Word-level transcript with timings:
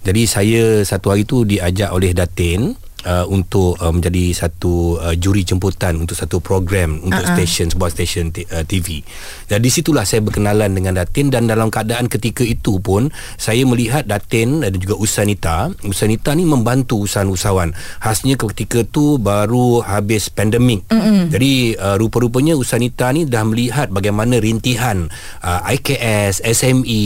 Jadi 0.00 0.22
saya 0.24 0.62
satu 0.80 1.12
hari 1.12 1.28
tu 1.28 1.44
diajak 1.44 1.92
oleh 1.92 2.16
Datin 2.16 2.72
uh, 3.06 3.24
untuk 3.28 3.76
uh, 3.80 3.92
menjadi 3.92 4.32
satu 4.34 5.00
uh, 5.00 5.14
juri 5.16 5.44
jemputan 5.46 5.96
untuk 5.96 6.16
satu 6.16 6.42
program 6.42 7.00
untuk 7.00 7.20
uh-uh. 7.20 7.36
stesen 7.36 7.72
sebuah 7.72 7.90
stesen 7.92 8.32
t- 8.34 8.46
uh, 8.50 8.64
TV. 8.66 9.00
Dan 9.48 9.64
di 9.64 9.70
situlah 9.72 10.04
saya 10.04 10.20
berkenalan 10.24 10.72
dengan 10.72 10.96
Datin 10.96 11.32
dan 11.32 11.48
dalam 11.48 11.72
keadaan 11.72 12.06
ketika 12.10 12.44
itu 12.44 12.78
pun 12.82 13.08
saya 13.36 13.64
melihat 13.64 14.04
Datin 14.06 14.60
dan 14.64 14.76
juga 14.76 14.96
Usanita. 14.96 15.72
Usanita 15.84 16.34
ni 16.36 16.44
membantu 16.44 17.04
usahawan-usahawan. 17.04 17.72
Khasnya 18.02 18.36
ketika 18.36 18.84
tu 18.86 19.16
baru 19.20 19.82
habis 19.84 20.28
pandemik. 20.32 20.84
Mm-hmm. 20.90 21.22
Jadi 21.32 21.52
uh, 21.76 21.96
rupa-rupanya 22.00 22.56
Usanita 22.56 23.12
ni 23.12 23.26
dah 23.26 23.44
melihat 23.46 23.88
bagaimana 23.90 24.38
rintihan 24.38 25.08
uh, 25.42 25.60
IKS, 25.70 26.42
SME 26.44 27.04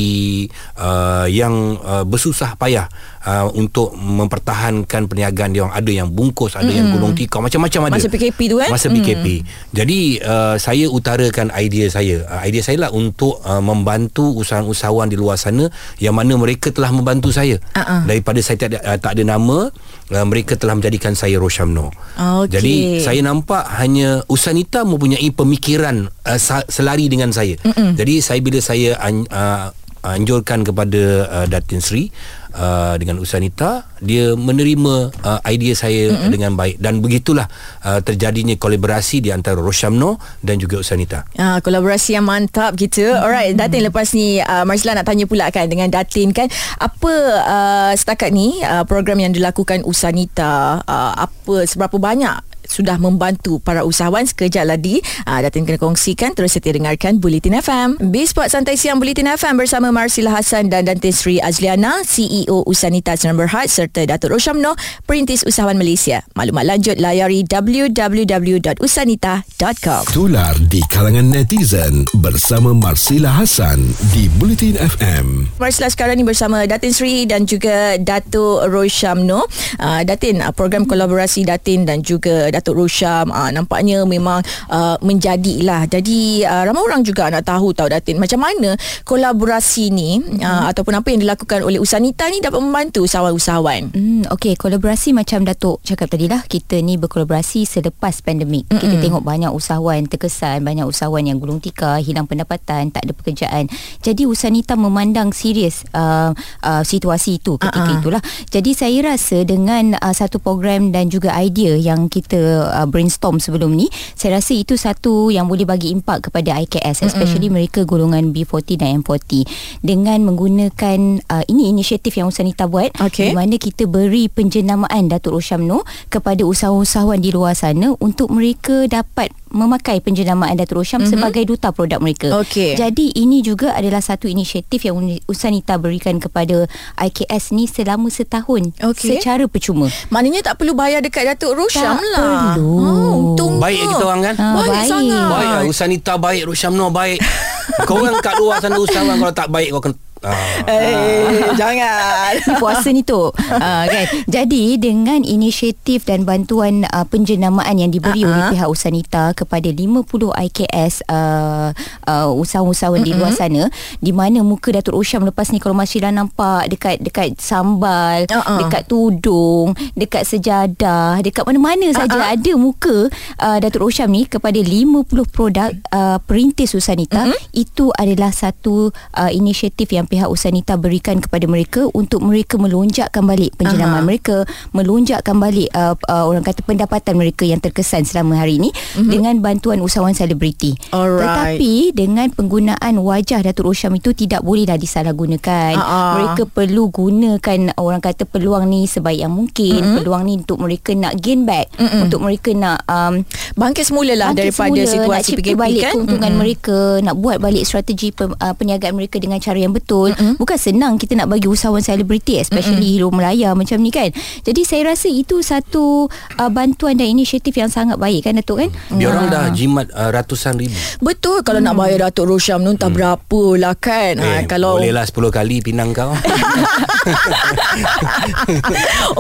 uh, 0.79 1.27
yang 1.29 1.79
uh, 1.81 2.05
bersusah 2.05 2.57
payah 2.59 2.87
uh, 3.25 3.49
untuk 3.53 3.97
mempertahankan 3.97 5.09
perniagaan 5.09 5.51
dia 5.53 5.65
orang 5.67 5.77
ada 5.85 5.93
yang 5.93 6.09
bungkus 6.09 6.57
ada 6.57 6.65
mm. 6.65 6.75
yang 6.75 6.89
gulung 6.97 7.13
tikar 7.13 7.45
macam-macam 7.45 7.93
ada 7.93 7.95
masa 8.01 8.09
PKP 8.09 8.41
tu 8.49 8.57
kan 8.57 8.73
masa 8.73 8.89
PKP 8.89 9.45
mm. 9.45 9.45
jadi 9.77 10.01
uh, 10.25 10.57
saya 10.57 10.89
utarakan 10.89 11.53
idea 11.53 11.93
saya 11.93 12.25
uh, 12.25 12.41
idea 12.43 12.65
saya 12.65 12.89
lah 12.89 12.91
untuk 12.91 13.45
uh, 13.45 13.61
membantu 13.61 14.33
usahawan-usahawan 14.41 15.13
di 15.13 15.21
luar 15.21 15.37
sana 15.37 15.69
yang 16.01 16.17
mana 16.17 16.33
mereka 16.41 16.73
telah 16.73 16.89
membantu 16.89 17.29
saya 17.29 17.61
uh-uh. 17.77 18.09
daripada 18.09 18.41
saya 18.41 18.57
tak 18.57 18.69
ada, 18.73 18.79
uh, 18.81 18.99
tak 18.99 19.13
ada 19.21 19.23
nama 19.29 19.69
uh, 20.17 20.27
mereka 20.27 20.57
telah 20.57 20.73
menjadikan 20.81 21.13
saya 21.13 21.37
Roshamno 21.37 21.93
okay. 22.17 22.57
jadi 22.57 22.75
saya 23.05 23.21
nampak 23.21 23.69
hanya 23.77 24.25
Usanita 24.33 24.89
mempunyai 24.89 25.29
pemikiran 25.37 26.09
uh, 26.09 26.39
selari 26.73 27.13
dengan 27.13 27.29
saya 27.29 27.61
Mm-mm. 27.61 27.93
jadi 28.01 28.25
saya 28.25 28.41
bila 28.41 28.59
saya 28.65 28.97
uh, 28.97 29.69
anjurkan 30.05 30.63
kepada 30.63 31.03
uh, 31.33 31.47
Datin 31.49 31.81
Sri 31.81 32.13
uh, 32.55 32.95
dengan 32.97 33.19
Usanita 33.21 33.85
dia 33.99 34.33
menerima 34.39 35.11
uh, 35.11 35.41
idea 35.51 35.75
saya 35.75 36.15
mm-hmm. 36.15 36.31
dengan 36.31 36.53
baik 36.55 36.77
dan 36.79 37.03
begitulah 37.03 37.51
uh, 37.83 38.01
terjadinya 38.01 38.55
kolaborasi 38.55 39.21
di 39.21 39.35
antara 39.35 39.59
Roshamno 39.59 40.17
dan 40.41 40.63
juga 40.63 40.81
Usanita. 40.81 41.27
Ah 41.35 41.59
uh, 41.59 41.59
kolaborasi 41.61 42.17
yang 42.17 42.27
mantap 42.27 42.79
gitu. 42.79 43.05
Mm-hmm. 43.05 43.25
Alright 43.25 43.53
Datin 43.59 43.83
lepas 43.91 44.09
ni 44.15 44.39
uh, 44.41 44.65
Marsila 44.65 44.95
nak 44.95 45.07
tanya 45.11 45.27
pula 45.27 45.51
kan 45.51 45.67
dengan 45.67 45.91
Datin 45.91 46.31
kan 46.31 46.47
apa 46.79 47.13
uh, 47.45 47.93
setakat 47.93 48.31
ni 48.31 48.63
uh, 48.63 48.87
program 48.87 49.19
yang 49.21 49.35
dilakukan 49.35 49.83
Usanita 49.83 50.81
uh, 50.87 51.13
apa 51.19 51.67
seberapa 51.67 51.99
banyak 51.99 52.54
sudah 52.67 52.99
membantu 53.01 53.59
para 53.61 53.85
usahawan 53.85 54.27
sekejap 54.27 54.67
lagi. 54.69 55.01
Uh, 55.29 55.41
Datin 55.45 55.67
kena 55.69 55.79
kongsikan 55.81 56.33
terus 56.33 56.53
setia 56.57 56.73
dengarkan 56.75 57.21
Bulletin 57.21 57.61
FM 57.61 57.97
B-Sport 58.11 58.51
Santai 58.53 58.77
Siang 58.81 58.99
Bulletin 58.99 59.29
FM 59.31 59.57
bersama 59.61 59.91
Marsila 59.91 60.31
Hassan 60.35 60.71
dan 60.71 60.85
Dante 60.87 61.11
Sri 61.11 61.41
Azliana 61.43 62.05
CEO 62.07 62.63
Usanitas 62.65 63.25
Number 63.27 63.47
Heart 63.51 63.71
serta 63.71 64.07
Datuk 64.07 64.31
Roshamno 64.35 64.75
Perintis 65.05 65.43
Usahawan 65.43 65.77
Malaysia. 65.77 66.23
Maklumat 66.39 66.65
lanjut 66.69 66.97
layari 67.01 67.45
www.usanita.com 67.45 70.03
Tular 70.15 70.55
di 70.71 70.81
kalangan 70.89 71.35
netizen 71.35 72.05
bersama 72.23 72.71
Marsila 72.71 73.35
Hassan 73.35 73.83
di 74.15 74.31
Bulletin 74.39 74.79
FM 74.79 75.51
Marsila 75.59 75.91
sekarang 75.91 76.17
ni 76.21 76.25
bersama 76.27 76.63
Datin 76.65 76.93
Sri 76.95 77.27
dan 77.27 77.47
juga 77.49 77.99
Datuk 77.99 78.71
Roshamno 78.71 79.43
uh, 79.83 80.03
Datin 80.07 80.41
uh, 80.41 80.55
program 80.55 80.87
kolaborasi 80.87 81.43
Datin 81.43 81.83
dan 81.83 82.07
juga 82.07 82.54
Datuk 82.55 82.79
Rosham 82.79 83.35
uh, 83.35 83.51
nampaknya 83.51 84.07
memang 84.07 84.41
uh, 84.71 84.97
menjadilah. 85.03 85.91
Jadi 85.91 86.47
uh, 86.47 86.63
ramai 86.71 86.83
orang 86.87 87.03
juga 87.03 87.27
nak 87.29 87.43
tahu 87.43 87.75
tahu 87.75 87.91
Datin 87.91 88.23
macam 88.23 88.41
mana 88.43 88.79
kolaborasi 89.03 89.91
ni 89.91 90.23
mm-hmm. 90.23 90.41
uh, 90.41 90.65
ataupun 90.71 90.95
apa 90.95 91.11
yang 91.11 91.27
dilakukan 91.27 91.67
oleh 91.67 91.83
Usanita 91.83 92.31
ni 92.31 92.39
dapat 92.39 92.63
membantu 92.63 93.03
usahawan-usahawan. 93.05 93.91
Hmm 93.91 94.23
okey 94.31 94.55
kolaborasi 94.55 95.11
macam 95.17 95.43
Datuk 95.43 95.83
cakap 95.83 96.13
tadi 96.13 96.31
lah 96.31 96.47
kita 96.47 96.79
ni 96.79 96.95
berkolaborasi 96.95 97.67
selepas 97.67 98.23
pandemik. 98.23 98.71
Mm-hmm. 98.71 98.81
Kita 98.81 98.97
tengok 99.03 99.23
banyak 99.25 99.51
usahawan 99.51 100.07
terkesan, 100.07 100.63
banyak 100.63 100.87
usahawan 100.87 101.27
yang 101.27 101.43
gulung 101.43 101.59
tikar, 101.59 101.99
hilang 102.05 102.29
pendapatan, 102.29 102.93
tak 102.93 103.09
ada 103.09 103.13
pekerjaan. 103.17 103.67
Jadi 104.05 104.29
Usanita 104.29 104.77
memandang 104.77 105.33
serius 105.33 105.83
uh, 105.97 106.37
uh, 106.61 106.83
situasi 106.85 107.41
itu 107.41 107.57
ketika 107.57 107.89
uh-uh. 107.89 107.99
itulah. 108.01 108.23
Jadi 108.53 108.71
saya 108.77 108.99
rasa 109.15 109.43
dengan 109.49 109.97
uh, 109.97 110.15
satu 110.15 110.37
program 110.39 110.93
dan 110.93 111.09
juga 111.09 111.33
idea 111.41 111.75
yang 111.81 112.13
kita 112.13 112.44
uh, 112.45 112.87
brainstorm 112.89 113.41
sebelum 113.41 113.73
ni 113.75 113.89
saya 114.15 114.39
rasa 114.39 114.53
itu 114.55 114.77
satu 114.77 115.33
yang 115.33 115.49
boleh 115.49 115.65
bagi 115.65 115.91
impak 115.93 116.31
kepada 116.31 116.61
IKS 116.65 117.09
especially 117.09 117.49
mm-hmm. 117.49 117.57
mereka 117.69 117.81
golongan 117.89 118.31
B40 118.31 118.81
dan 118.81 119.01
M40 119.03 119.45
dengan 119.81 120.19
menggunakan 120.25 120.99
uh, 121.29 121.45
ini 121.49 121.73
inisiatif 121.73 122.17
yang 122.17 122.29
Usanita 122.31 122.67
buat 122.71 122.95
okay. 123.01 123.31
di 123.31 123.37
mana 123.37 123.57
kita 123.61 123.85
beri 123.85 124.33
penjenamaan 124.33 125.09
Datuk 125.11 125.39
Roshamno 125.39 125.85
kepada 126.09 126.43
usahawan-usahawan 126.47 127.21
di 127.21 127.31
luar 127.31 127.53
sana 127.55 127.93
untuk 128.01 128.33
mereka 128.33 128.89
dapat 128.89 129.31
memakai 129.55 130.03
penjenamaan 130.03 130.59
Datuk 130.59 130.83
Rosham 130.83 131.01
mm-hmm. 131.01 131.15
sebagai 131.15 131.43
duta 131.47 131.71
produk 131.71 132.03
mereka. 132.03 132.35
Okay. 132.43 132.75
Jadi 132.75 133.15
ini 133.15 133.41
juga 133.41 133.73
adalah 133.73 134.03
satu 134.03 134.27
inisiatif 134.27 134.83
yang 134.85 134.99
Usanita 135.31 135.79
berikan 135.79 136.19
kepada 136.19 136.67
IKS 136.99 137.55
ni 137.55 137.71
selama 137.71 138.11
setahun 138.11 138.75
okay. 138.83 139.17
secara 139.17 139.47
percuma. 139.47 139.87
Maknanya 140.11 140.53
tak 140.53 140.59
perlu 140.59 140.75
bayar 140.75 141.01
dekat 141.01 141.31
Datuk 141.31 141.55
Rosham 141.55 141.97
tak 141.97 142.11
lah. 142.13 142.19
Tak 142.19 142.59
perlu. 142.59 142.75
Oh, 142.75 143.13
untung 143.33 143.63
baik 143.63 143.81
kita 143.87 144.05
orang 144.05 144.23
kan? 144.27 144.35
Ha, 144.37 144.47
baik, 144.59 144.69
baik 144.69 144.91
sangat. 144.91 145.29
Baik 145.31 145.51
Usanita 145.71 146.13
baik, 146.19 146.43
Rosham 146.51 146.73
no 146.75 146.91
baik. 146.91 147.23
kau 147.89 147.97
orang 147.97 148.21
kat 148.21 148.35
luar 148.37 148.61
sana 148.61 148.77
usahawan 148.77 149.17
kalau 149.17 149.35
tak 149.35 149.49
baik 149.49 149.73
kau 149.73 149.81
kena 149.81 149.97
Ah. 150.25 150.65
Eh, 150.65 151.53
jangan. 151.61 152.33
Puasa 152.57 152.89
ni 152.91 153.05
tu. 153.05 153.29
Uh, 153.29 153.85
kan? 153.85 154.07
Jadi 154.25 154.81
dengan 154.81 155.21
inisiatif 155.21 156.09
dan 156.09 156.25
bantuan 156.25 156.89
uh, 156.89 157.05
penjenamaan 157.05 157.77
yang 157.77 157.93
diberi 157.93 158.25
uh-huh. 158.25 158.33
oleh 158.33 158.45
pihak 158.57 158.69
Usanita 158.69 159.37
kepada 159.37 159.69
50 159.69 160.09
IKS 160.33 161.05
uh, 161.07 161.71
uh, 162.09 162.29
usahawan-usahawan 162.33 163.05
uh-huh. 163.05 163.15
di 163.15 163.21
luar 163.21 163.33
sana 163.37 163.69
di 164.01 164.13
mana 164.17 164.41
muka 164.41 164.73
Datuk 164.73 164.97
Osyam 164.97 165.29
lepas 165.29 165.53
ni 165.53 165.61
kalau 165.61 165.77
masih 165.77 166.03
dah 166.03 166.13
nampak 166.13 166.73
dekat 166.73 166.99
dekat 167.05 167.37
sambal, 167.39 168.25
uh-huh. 168.25 168.59
dekat 168.65 168.89
tudung, 168.89 169.77
dekat 169.93 170.25
sejadah, 170.25 171.21
dekat 171.21 171.45
mana-mana 171.45 171.93
uh-huh. 171.93 172.01
saja 172.09 172.33
ada 172.33 172.53
muka 172.57 173.13
uh, 173.39 173.59
Datuk 173.61 173.93
Osyam 173.93 174.09
ni 174.09 174.25
kepada 174.25 174.57
50 174.57 175.05
produk 175.29 175.71
uh, 175.93 176.19
perintis 176.25 176.73
Usanita 176.73 177.29
uh-huh. 177.29 177.41
itu 177.53 177.93
adalah 177.95 178.33
satu 178.33 178.89
uh, 179.15 179.31
inisiatif 179.31 179.93
yang 179.93 180.09
pihak 180.15 180.31
Usanita 180.31 180.79
berikan 180.79 181.19
kepada 181.19 181.51
mereka 181.51 181.91
untuk 181.91 182.23
mereka 182.23 182.55
melonjakkan 182.55 183.27
balik 183.27 183.59
penjenamaan 183.59 184.07
Aha. 184.07 184.09
mereka 184.09 184.47
melonjakkan 184.71 185.35
balik 185.43 185.67
uh, 185.75 185.99
uh, 186.07 186.31
orang 186.31 186.47
kata 186.47 186.63
pendapatan 186.63 187.19
mereka 187.19 187.43
yang 187.43 187.59
terkesan 187.59 188.07
selama 188.07 188.39
hari 188.39 188.63
ini 188.63 188.71
mm-hmm. 188.71 189.11
dengan 189.11 189.35
bantuan 189.43 189.83
usahawan 189.83 190.15
selebriti 190.15 190.79
Alright. 190.95 191.59
tetapi 191.59 191.75
dengan 191.99 192.31
penggunaan 192.31 192.95
wajah 193.03 193.43
Datuk 193.43 193.75
Rosham 193.75 193.99
itu 193.99 194.15
tidak 194.15 194.47
bolehlah 194.47 194.79
disalahgunakan 194.79 195.75
Ah-ah. 195.83 196.15
mereka 196.15 196.47
perlu 196.47 196.95
gunakan 196.95 197.75
orang 197.75 197.99
kata 197.99 198.23
peluang 198.31 198.71
ni 198.71 198.87
sebaik 198.87 199.27
yang 199.27 199.35
mungkin 199.35 199.83
mm-hmm. 199.83 199.97
peluang 199.99 200.23
ni 200.31 200.33
untuk 200.39 200.63
mereka 200.63 200.95
nak 200.95 201.19
gain 201.19 201.43
back 201.43 201.75
mm-hmm. 201.75 202.07
untuk 202.07 202.21
mereka 202.23 202.55
nak 202.55 202.87
um, 202.87 203.27
Bangkit 203.59 203.91
semula 203.91 204.15
lah 204.15 204.31
daripada 204.31 204.79
semula, 204.79 205.19
situasi 205.19 205.33
PKP 205.43 205.59
balik 205.59 205.83
kan. 205.83 205.93
keuntungan 205.99 206.31
mm-hmm. 206.31 206.39
mereka 206.39 206.77
nak 207.03 207.15
buat 207.19 207.43
balik 207.43 207.67
strategi 207.67 208.15
pe, 208.15 208.31
uh, 208.31 208.55
perniagaan 208.55 208.95
mereka 208.95 209.19
dengan 209.19 209.43
cara 209.43 209.59
yang 209.59 209.75
betul 209.75 210.04
mm-hmm. 210.13 210.37
bukan 210.37 210.59
senang 210.61 211.01
kita 211.01 211.17
nak 211.17 211.33
bagi 211.33 211.49
usahawan 211.49 211.81
selebriti 211.81 212.37
especially 212.37 212.93
mm-hmm. 212.93 213.09
hero 213.09 213.09
Melaya 213.15 213.57
macam 213.57 213.81
ni 213.81 213.89
kan 213.89 214.13
jadi 214.45 214.61
saya 214.67 214.93
rasa 214.93 215.09
itu 215.09 215.41
satu 215.41 216.13
uh, 216.37 216.51
bantuan 216.53 217.01
dan 217.01 217.09
inisiatif 217.09 217.57
yang 217.57 217.73
sangat 217.73 217.97
baik 217.97 218.29
kan 218.29 218.37
Datuk 218.37 218.61
kan 218.61 218.71
Dia 218.99 219.09
orang 219.09 219.31
dah 219.31 219.45
jimat 219.55 219.87
uh, 219.95 220.11
ratusan 220.11 220.59
ribu. 220.59 220.75
Betul 220.99 221.47
kalau 221.47 221.63
nak 221.63 221.79
bayar 221.79 222.11
Datuk 222.11 222.27
Rosham 222.29 222.67
tu 222.67 222.75
entah 222.75 222.91
berapa 222.91 223.43
lah 223.55 223.79
kan. 223.79 224.19
Ha, 224.19 224.43
eh, 224.43 224.51
kalau 224.51 224.77
boleh 224.83 224.91
lah 224.91 225.07
10 225.07 225.31
kali 225.31 225.63
pinang 225.63 225.95
kau. 225.95 226.11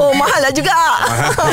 oh 0.00 0.10
mahal 0.19 0.40
lah 0.42 0.52
juga. 0.52 0.75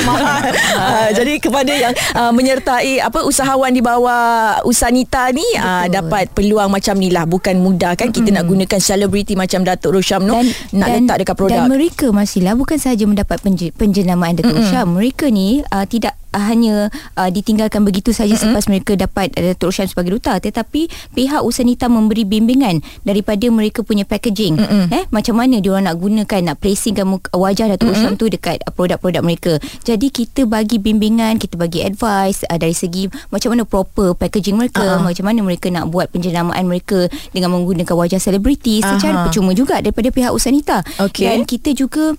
mahal. 0.08 0.42
Uh, 0.82 1.14
jadi 1.14 1.38
kepada 1.38 1.70
yang 1.70 1.94
uh, 2.18 2.32
menyertai 2.34 3.04
apa 3.04 3.22
usahawan 3.28 3.70
di 3.70 3.84
bawah 3.84 4.58
Usanita 4.66 5.30
ni 5.30 5.46
uh, 5.60 5.86
dapat 5.92 6.32
peluang 6.34 6.74
macam 6.74 6.98
ni 6.98 7.14
lah 7.14 7.28
bukan 7.30 7.60
mudah 7.62 7.94
kan 7.94 8.10
kita 8.10 8.34
nak 8.34 8.50
gunakan 8.50 8.80
selebriti 8.82 9.21
macam 9.34 9.66
Datuk 9.66 9.98
Rosham 9.98 10.24
tu 10.24 10.38
nak 10.78 10.88
letak 10.94 11.18
dekat 11.26 11.36
produk. 11.36 11.66
Dan 11.66 11.74
mereka 11.74 12.06
Masila 12.14 12.54
bukan 12.54 12.78
sahaja 12.78 13.06
mendapat 13.10 13.42
penje, 13.42 13.74
penjenamaan 13.74 14.38
Datuk 14.38 14.62
Syam. 14.70 14.94
Mereka 14.94 15.34
ni 15.34 15.66
uh, 15.66 15.86
tidak 15.90 16.21
hanya 16.36 16.88
uh, 17.20 17.30
ditinggalkan 17.30 17.84
begitu 17.84 18.16
saja 18.16 18.32
mm-hmm. 18.34 18.42
selepas 18.42 18.66
mereka 18.72 18.94
dapat 18.96 19.36
uh, 19.36 19.52
Datuk 19.52 19.76
Syam 19.76 19.88
sebagai 19.88 20.16
duta 20.16 20.40
tetapi 20.40 20.88
pihak 21.16 21.44
Usanita 21.44 21.92
memberi 21.92 22.24
bimbingan 22.24 22.80
daripada 23.04 23.44
mereka 23.52 23.84
punya 23.84 24.08
packaging 24.08 24.60
mm-hmm. 24.60 24.86
eh 24.96 25.04
macam 25.12 25.40
mana 25.40 25.60
dia 25.60 25.76
orang 25.76 25.92
nak 25.92 25.98
gunakan 26.00 26.42
nak 26.52 26.58
placingkan 26.64 27.06
muka, 27.08 27.30
wajah 27.36 27.68
Datuk 27.76 27.92
mm-hmm. 27.92 28.20
Tu 28.22 28.28
dekat 28.32 28.62
uh, 28.64 28.72
produk-produk 28.72 29.24
mereka 29.24 29.54
jadi 29.84 30.08
kita 30.08 30.48
bagi 30.48 30.80
bimbingan 30.80 31.40
kita 31.42 31.60
bagi 31.60 31.84
advice 31.84 32.48
uh, 32.48 32.58
dari 32.60 32.76
segi 32.76 33.08
macam 33.30 33.56
mana 33.56 33.64
proper 33.68 34.16
packaging 34.16 34.56
mereka 34.56 34.84
uh-huh. 34.84 35.04
macam 35.04 35.26
mana 35.28 35.40
mereka 35.44 35.68
nak 35.68 35.90
buat 35.92 36.12
penjenamaan 36.12 36.64
mereka 36.68 37.08
dengan 37.36 37.52
menggunakan 37.56 37.94
wajah 37.94 38.20
selebriti 38.20 38.80
secara 38.80 39.16
Aha. 39.16 39.24
percuma 39.28 39.52
juga 39.52 39.80
daripada 39.80 40.10
pihak 40.14 40.32
Usanita 40.32 40.84
Okey. 41.02 41.28
dan 41.28 41.44
kita 41.44 41.76
juga 41.76 42.16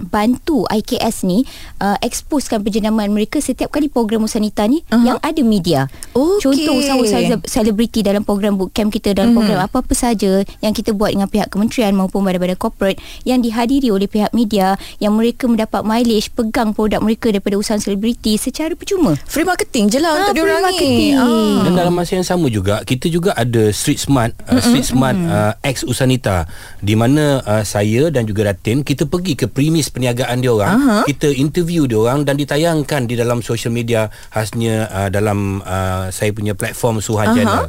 bantu 0.00 0.64
IKS 0.72 1.28
ni 1.28 1.44
uh, 1.78 2.00
exposekan 2.00 2.64
penjenamaan 2.64 3.12
mereka 3.12 3.38
setiap 3.38 3.68
kali 3.68 3.92
program 3.92 4.24
Usanita 4.24 4.64
ni 4.64 4.80
uh-huh. 4.88 5.04
yang 5.04 5.18
ada 5.20 5.42
media. 5.44 5.86
Okey. 6.16 6.40
Contoh 6.40 6.74
usahawan 6.80 7.44
selebriti 7.44 8.00
dalam 8.00 8.24
program 8.24 8.56
bootcamp 8.56 8.88
kita 8.90 9.12
dalam 9.12 9.34
mm. 9.34 9.36
program 9.36 9.58
apa-apa 9.68 9.94
saja 9.94 10.42
yang 10.64 10.72
kita 10.72 10.96
buat 10.96 11.12
dengan 11.12 11.28
pihak 11.28 11.52
kementerian 11.52 11.92
maupun 11.92 12.24
badan-badan 12.24 12.56
corporate 12.56 12.98
yang 13.28 13.44
dihadiri 13.44 13.92
oleh 13.92 14.08
pihak 14.08 14.32
media 14.32 14.80
yang 14.98 15.12
mereka 15.14 15.44
mendapat 15.44 15.84
mileage 15.84 16.32
pegang 16.32 16.72
produk 16.72 17.04
mereka 17.04 17.28
daripada 17.28 17.60
usahawan 17.60 17.84
selebriti 17.84 18.40
secara 18.40 18.72
percuma. 18.72 19.14
Free 19.28 19.44
marketing 19.44 19.92
je 19.92 19.98
lah 20.00 20.14
Ah, 20.14 20.20
untuk 20.30 20.34
diorang 20.40 20.62
ni. 20.78 21.12
Ah. 21.12 21.66
Dan 21.66 21.72
dalam 21.74 21.94
masa 21.94 22.16
yang 22.16 22.26
sama 22.26 22.46
juga 22.46 22.80
kita 22.86 23.10
juga 23.10 23.34
ada 23.34 23.74
Street 23.74 23.98
Smart 23.98 24.32
uh, 24.46 24.62
Street 24.62 24.86
Smart 24.86 25.18
uh, 25.18 25.52
ex 25.66 25.82
Usanita 25.82 26.46
di 26.78 26.94
mana 26.94 27.42
uh, 27.42 27.64
saya 27.66 28.08
dan 28.14 28.24
juga 28.24 28.46
Datin 28.48 28.86
kita 28.86 29.10
pergi 29.10 29.34
ke 29.34 29.46
premis 29.50 29.83
perniagaan 29.88 30.40
dia 30.40 30.50
orang 30.52 30.74
Aha. 30.76 30.96
kita 31.04 31.32
interview 31.32 31.84
dia 31.84 31.98
orang 32.00 32.22
dan 32.22 32.36
ditayangkan 32.36 33.08
di 33.08 33.14
dalam 33.16 33.40
social 33.40 33.72
media 33.72 34.08
khasnya 34.30 34.88
uh, 34.88 35.08
dalam 35.08 35.60
uh, 35.64 36.08
saya 36.08 36.30
punya 36.30 36.52
platform 36.52 37.00
Suhan 37.00 37.32
Aha. 37.32 37.36
Channel. 37.36 37.64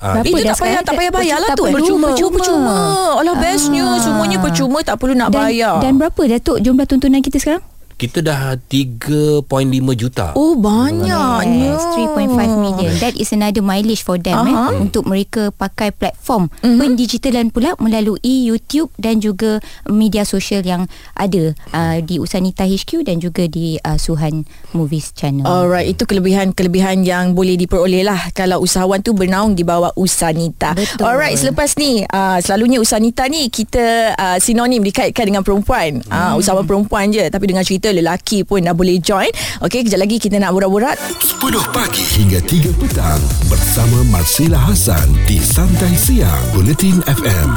Uh, 0.00 0.16
Berapa 0.24 0.32
Itu 0.32 0.40
tak 0.48 0.58
payah 0.64 0.80
tak 0.80 0.94
payah 0.96 1.12
bayar 1.12 1.38
lah 1.44 1.52
tu. 1.52 1.64
Percuma. 1.68 2.08
percuma. 2.16 2.36
Percuma. 2.40 2.76
Alah 3.20 3.36
bestnya 3.36 3.84
Ah. 3.84 4.00
semuanya 4.00 4.38
percuma 4.40 4.78
tak 4.80 4.96
perlu 4.96 5.12
nak 5.12 5.28
dan, 5.28 5.44
bayar. 5.44 5.76
Dan 5.84 6.00
berapa 6.00 6.22
Datuk 6.24 6.56
jumlah 6.64 6.88
tontonan 6.88 7.20
kita 7.20 7.36
sekarang? 7.36 7.60
Kita 8.00 8.24
dah 8.24 8.56
3.5 8.56 9.44
juta. 9.92 10.32
Oh 10.32 10.56
banyaknya. 10.56 11.76
Yes, 11.76 11.84
3.5 11.92 12.32
million. 12.56 12.92
That 12.96 13.12
is 13.20 13.28
another 13.36 13.60
mileage 13.60 14.00
for 14.00 14.16
them 14.16 14.40
eh, 14.40 14.56
Aha. 14.56 14.72
untuk 14.80 15.04
mereka 15.04 15.52
pakai 15.52 15.92
platform 15.92 16.48
mm-hmm. 16.48 16.80
pendigitalan 16.80 17.46
pula 17.52 17.76
melalui 17.76 18.48
YouTube 18.48 18.88
dan 18.96 19.20
juga 19.20 19.60
media 19.84 20.24
sosial 20.24 20.64
yang 20.64 20.88
ada 21.12 21.52
uh, 21.76 22.00
di 22.00 22.16
Usanita 22.16 22.64
HQ 22.64 23.04
dan 23.04 23.20
juga 23.20 23.44
di 23.44 23.76
uh, 23.84 24.00
Suhan 24.00 24.48
Movies 24.72 25.12
Channel. 25.12 25.44
Alright, 25.44 25.92
itu 25.92 26.08
kelebihan-kelebihan 26.08 27.04
yang 27.04 27.36
boleh 27.36 27.60
diperoleh 27.60 28.00
lah 28.00 28.32
kalau 28.32 28.64
usahawan 28.64 29.04
tu 29.04 29.12
bernaung 29.12 29.52
di 29.52 29.60
bawah 29.60 29.92
Usanita. 29.92 30.72
Betul. 30.72 31.04
Alright, 31.04 31.36
selepas 31.36 31.76
ni 31.76 32.00
uh, 32.08 32.40
selalunya 32.40 32.80
Usanita 32.80 33.28
ni 33.28 33.52
kita 33.52 34.16
uh, 34.16 34.38
sinonim 34.40 34.80
dikaitkan 34.80 35.28
dengan 35.28 35.44
perempuan. 35.44 36.00
Uh, 36.08 36.40
usahawan 36.40 36.64
perempuan 36.64 37.12
je 37.12 37.28
tapi 37.28 37.44
dengan 37.44 37.60
cerita 37.60 37.89
lelaki 37.92 38.42
pun 38.42 38.60
dah 38.60 38.72
boleh 38.72 38.96
join. 38.96 39.30
Okey, 39.60 39.82
kejap 39.82 39.98
lagi 39.98 40.16
kita 40.16 40.36
nak 40.36 40.50
borak-borak 40.50 40.96
10 41.20 41.40
pagi 41.68 42.04
hingga 42.12 42.38
3 42.40 42.72
petang 42.76 43.20
bersama 43.46 44.00
Marsila 44.08 44.58
Hasan 44.60 45.06
di 45.24 45.36
Santai 45.36 45.92
Siang 45.92 46.44
Bulletin 46.52 46.98
FM. 47.04 47.50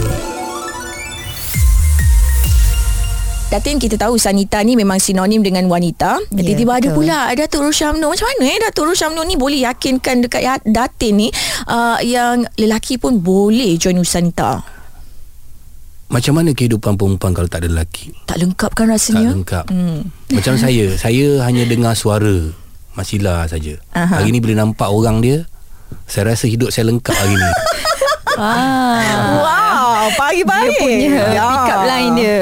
Datin 3.47 3.77
kita 3.77 4.01
tahu 4.01 4.17
Sanita 4.17 4.57
ni 4.59 4.73
memang 4.73 4.97
sinonim 4.97 5.37
dengan 5.39 5.69
wanita. 5.69 6.17
Ya, 6.25 6.41
Tiba-tiba 6.41 6.71
ada 6.73 6.89
betul. 6.89 6.97
pula 6.97 7.17
Datuk 7.31 7.61
Roshamno. 7.63 8.09
Macam 8.09 8.25
mana 8.25 8.43
eh 8.49 8.57
Datuk 8.59 8.89
Roshamno 8.89 9.21
ni 9.21 9.37
boleh 9.37 9.61
yakinkan 9.61 10.25
dekat 10.25 10.41
ya- 10.41 10.65
Datin 10.65 11.13
ni 11.15 11.29
uh, 11.69 12.01
yang 12.01 12.49
lelaki 12.57 12.97
pun 12.97 13.21
boleh 13.21 13.77
join 13.77 14.01
Sanita. 14.01 14.65
Macam 16.13 16.37
mana 16.37 16.53
kehidupan 16.53 16.93
perempuan 16.93 17.33
kalau 17.33 17.49
tak 17.49 17.65
ada 17.65 17.73
lelaki? 17.73 18.13
Tak 18.29 18.37
lengkap 18.37 18.71
kan 18.77 18.85
Tak 18.85 19.01
rasanya? 19.01 19.33
lengkap. 19.33 19.65
Hmm. 19.73 20.13
Macam 20.29 20.53
saya, 20.61 20.85
saya 20.93 21.41
hanya 21.41 21.65
dengar 21.65 21.97
suara 21.97 22.53
Masila 22.93 23.49
saja. 23.49 23.73
Aha. 23.97 24.21
Hari 24.21 24.29
ni 24.29 24.37
bila 24.37 24.61
nampak 24.61 24.85
orang 24.93 25.25
dia, 25.25 25.49
saya 26.05 26.29
rasa 26.29 26.45
hidup 26.45 26.69
saya 26.69 26.93
lengkap 26.93 27.17
hari 27.17 27.33
ni. 27.33 27.51
Ah. 28.33 29.45
Wow, 29.45 30.09
pagi-pagi. 30.17 31.05
Dia 31.05 31.21
punya 31.21 31.43
pick 31.53 31.69
up 31.69 31.81
line 31.85 32.13
dia. 32.17 32.39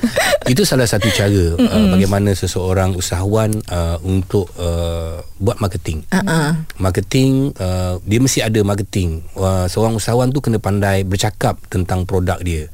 Itu 0.52 0.68
salah 0.68 0.84
satu 0.84 1.08
cara 1.08 1.56
uh, 1.56 1.86
bagaimana 1.96 2.36
seseorang 2.36 2.92
usahawan 2.92 3.56
uh, 3.72 3.96
untuk 4.04 4.52
uh, 4.60 5.24
buat 5.40 5.56
marketing. 5.56 6.04
Uh-uh. 6.12 6.60
Marketing 6.76 7.56
uh, 7.56 7.96
dia 8.04 8.20
mesti 8.20 8.44
ada 8.44 8.60
marketing. 8.60 9.24
Uh, 9.32 9.64
seorang 9.64 9.96
usahawan 9.96 10.28
tu 10.28 10.44
kena 10.44 10.60
pandai 10.60 11.08
bercakap 11.08 11.56
tentang 11.72 12.04
produk 12.04 12.36
dia. 12.44 12.68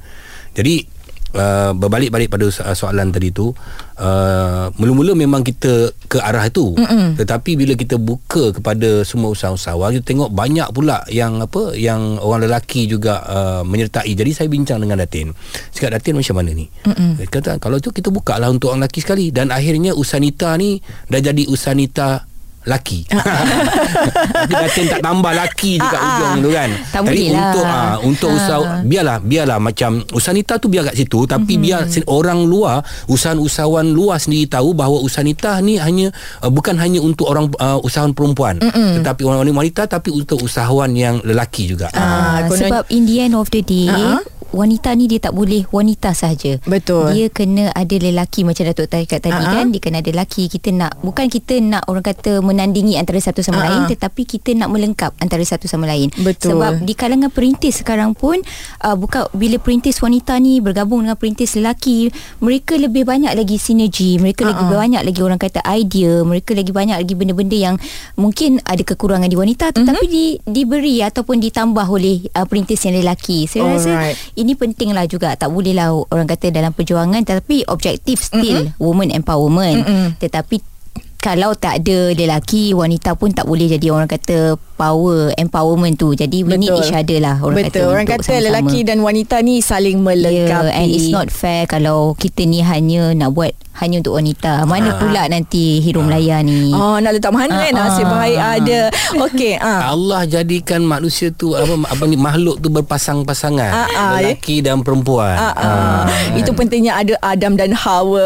Jadi 0.57 0.97
Uh, 1.27 1.75
berbalik-balik 1.75 2.31
pada 2.31 2.47
so- 2.47 2.63
soalan 2.71 3.11
tadi 3.11 3.35
tu 3.35 3.51
uh, 3.99 4.65
mula-mula 4.79 5.11
memang 5.11 5.43
kita 5.43 5.91
ke 6.07 6.23
arah 6.23 6.47
itu. 6.47 6.71
Mm-mm. 6.71 7.19
tetapi 7.19 7.59
bila 7.59 7.75
kita 7.75 7.99
buka 7.99 8.55
kepada 8.55 9.03
semua 9.03 9.35
usahawan 9.35 9.91
kita 9.91 10.07
tengok 10.07 10.31
banyak 10.31 10.71
pula 10.71 11.03
yang 11.11 11.43
apa 11.43 11.75
yang 11.75 12.15
orang 12.23 12.47
lelaki 12.47 12.87
juga 12.87 13.27
uh, 13.27 13.61
menyertai. 13.67 14.07
Jadi 14.15 14.31
saya 14.31 14.47
bincang 14.47 14.79
dengan 14.79 15.03
Datin. 15.03 15.35
Cakap 15.75 15.99
Datin 15.99 16.15
macam 16.15 16.35
mana 16.39 16.55
ni? 16.55 16.71
Mm-mm. 16.87 17.19
dia 17.19 17.27
kata 17.27 17.59
kalau 17.59 17.83
tu 17.83 17.91
kita 17.91 18.07
buka 18.07 18.39
lah 18.39 18.47
untuk 18.47 18.71
orang 18.71 18.87
lelaki 18.87 19.03
sekali. 19.03 19.27
Dan 19.27 19.51
akhirnya 19.51 19.91
Usanita 19.99 20.55
ni 20.55 20.79
dah 21.11 21.19
jadi 21.19 21.43
Usanita 21.51 22.23
laki. 22.67 23.07
Tapi 23.07 24.51
Datin 24.51 24.85
tak 24.91 25.01
tambah 25.01 25.31
laki 25.31 25.79
dekat 25.79 25.99
ujung 25.99 26.35
tu 26.43 26.49
kan. 26.51 26.69
Tak 26.91 27.01
Jadi 27.01 27.07
boleh 27.07 27.27
lah. 27.31 27.39
untuk 27.39 27.65
ah, 27.65 27.95
untuk 28.03 28.29
usaha 28.29 28.61
biarlah 28.83 29.17
biarlah 29.19 29.57
macam 29.57 29.91
Usanita 30.11 30.59
tu 30.59 30.67
biar 30.67 30.83
kat 30.85 30.95
situ 30.95 31.23
tapi 31.23 31.55
mm-hmm. 31.55 31.63
biar 31.63 31.81
orang 32.05 32.43
luar 32.43 32.83
usahawan-usahawan 33.07 33.87
luar 33.87 34.19
sendiri 34.19 34.45
tahu 34.45 34.71
bahawa 34.71 34.99
Usanita 34.99 35.57
ni 35.59 35.79
hanya 35.79 36.11
uh, 36.41 36.51
bukan 36.51 36.75
hanya 36.75 36.99
untuk 36.99 37.27
orang 37.27 37.47
uh, 37.57 37.79
usahawan 37.79 38.11
perempuan 38.11 38.59
mm-hmm. 38.59 39.01
tetapi 39.01 39.21
orang 39.23 39.47
wanita 39.47 39.87
tapi 39.87 40.11
untuk 40.11 40.43
usahawan 40.43 40.91
yang 40.91 41.23
lelaki 41.23 41.65
juga. 41.65 41.87
Ah, 41.93 42.05
Ah, 42.37 42.49
konon- 42.49 42.59
sebab 42.59 42.83
in 42.89 43.05
the 43.05 43.17
end 43.21 43.33
of 43.33 43.47
the 43.49 43.61
day 43.61 43.87
Ah. 43.87 44.19
Wanita 44.49 44.93
ni 44.93 45.05
dia 45.05 45.19
tak 45.19 45.31
boleh 45.31 45.67
wanita 45.67 46.11
saja. 46.11 46.57
Betul. 46.63 47.11
Dia 47.11 47.27
kena 47.27 47.69
ada 47.69 47.95
lelaki 47.95 48.41
macam 48.41 48.63
Datuk 48.63 48.87
tadi 48.87 49.03
kat 49.03 49.19
tadi 49.19 49.35
Ah. 49.37 49.53
kan 49.53 49.69
dia 49.69 49.77
kena 49.77 49.99
ada 49.99 50.09
lelaki 50.09 50.47
kita 50.47 50.69
nak 50.69 50.99
bukan 50.99 51.27
kita 51.27 51.59
nak 51.59 51.83
orang 51.85 52.01
kata 52.01 52.39
menandingi 52.39 52.95
antara 52.95 53.17
satu 53.17 53.39
sama 53.39 53.59
Ah. 53.59 53.63
lain 53.67 53.81
tetapi 53.87 54.23
kita 54.23 54.53
nak 54.53 54.69
melengkap 54.69 55.11
antara 55.17 55.41
satu 55.41 55.65
sama 55.65 55.85
lain. 55.85 56.09
Betul. 56.13 56.55
Sebab 56.55 56.81
di 56.81 56.93
kalangan 56.93 57.27
perintis 57.27 57.79
sekarang 57.79 58.11
pun 58.11 58.39
uh, 58.81 58.93
bukan 58.93 59.27
bila 59.31 59.57
perintis 59.57 59.97
wanita 59.97 60.37
ni 60.37 60.57
bergabung 60.57 61.01
dengan 61.01 61.15
perintis 61.15 61.53
lelaki 61.53 62.09
mereka 62.39 62.75
lebih 62.75 63.03
banyak 63.03 63.31
lagi 63.31 63.55
sinergi, 63.55 64.17
mereka 64.17 64.43
lagi 64.43 64.63
Ah. 64.63 64.71
banyak 64.73 65.01
lagi 65.01 65.19
orang 65.19 65.37
kata 65.37 65.59
idea, 65.69 66.21
mereka 66.21 66.51
lagi 66.51 66.71
banyak 66.71 66.95
lagi 66.95 67.13
benda-benda 67.13 67.57
yang 67.57 67.75
mungkin 68.13 68.59
ada 68.63 68.81
kekurangan 68.81 69.25
di 69.25 69.35
wanita 69.35 69.69
tetapi 69.71 70.03
Mhm. 70.03 70.09
di, 70.09 70.25
diberi 70.43 70.99
ataupun 70.99 71.37
ditambah 71.37 71.85
oleh 71.85 72.27
uh, 72.31 72.43
perintis 72.43 72.83
yang 72.83 72.95
lelaki. 72.95 73.45
Saya 73.45 73.67
rasa 73.69 73.89
Alright. 73.89 74.17
Ini 74.37 74.53
penting 74.53 74.93
lah 74.93 75.09
juga 75.09 75.33
tak 75.33 75.49
boleh 75.49 75.73
lah 75.73 75.91
orang 75.91 76.29
kata 76.29 76.53
dalam 76.53 76.71
perjuangan 76.71 77.25
tetapi 77.25 77.65
objektif 77.67 78.21
still 78.21 78.69
mm-hmm. 78.69 78.79
woman 78.79 79.09
empowerment 79.09 79.81
mm-hmm. 79.83 80.07
tetapi 80.21 80.61
kalau 81.17 81.57
tak 81.57 81.81
ada 81.83 82.13
lelaki 82.13 82.77
wanita 82.77 83.17
pun 83.17 83.33
tak 83.33 83.49
boleh 83.49 83.65
jadi 83.65 83.89
orang 83.89 84.07
kata 84.07 84.55
power 84.77 85.33
empowerment 85.35 85.97
tu 85.97 86.13
jadi 86.13 86.45
we 86.45 86.55
need 86.55 86.71
each 86.71 86.93
other 86.93 87.17
lah 87.17 87.41
orang 87.41 87.65
Betul. 87.65 87.73
kata 87.73 87.89
orang 87.89 88.05
kata 88.07 88.21
sama-sama. 88.23 88.45
lelaki 88.45 88.79
dan 88.81 88.97
wanita 89.01 89.35
ni 89.41 89.59
saling 89.59 89.99
melengkapi 89.99 90.35
Yeah, 90.37 90.69
and 90.75 90.87
it's 90.87 91.09
not 91.09 91.27
fair 91.27 91.65
kalau 91.65 92.13
kita 92.13 92.45
ni 92.45 92.61
hanya 92.61 93.11
nak 93.11 93.33
buat 93.33 93.51
hanya 93.77 94.01
untuk 94.01 94.17
wanita. 94.17 94.65
Mana 94.65 94.97
pula 94.97 95.29
nanti 95.29 95.77
hero 95.77 96.01
Melaya 96.01 96.41
ni? 96.41 96.73
Oh 96.73 96.97
nak 96.97 97.13
letak 97.13 97.29
mana 97.29 97.61
kan 97.61 97.69
Ah, 97.71 97.85
Nasib 97.85 98.09
baik 98.09 98.39
ada 98.57 98.79
Okey 99.21 99.53
ah. 99.55 99.93
Allah 99.93 100.25
jadikan 100.25 100.81
manusia 100.81 101.29
tu 101.29 101.53
apa 101.53 101.85
apa 101.85 102.03
ni 102.03 102.17
makhluk 102.17 102.57
tu 102.57 102.73
berpasang-pasangan 102.73 103.69
Ah, 103.69 103.85
ah, 103.87 104.09
lelaki 104.17 104.65
dan 104.65 104.81
perempuan. 104.81 105.37
Ah, 105.37 105.53
ah. 105.53 106.01
Itu 106.33 106.51
pentingnya 106.51 106.97
ada 106.97 107.21
Adam 107.21 107.53
dan 107.53 107.69
Hawa 107.71 108.25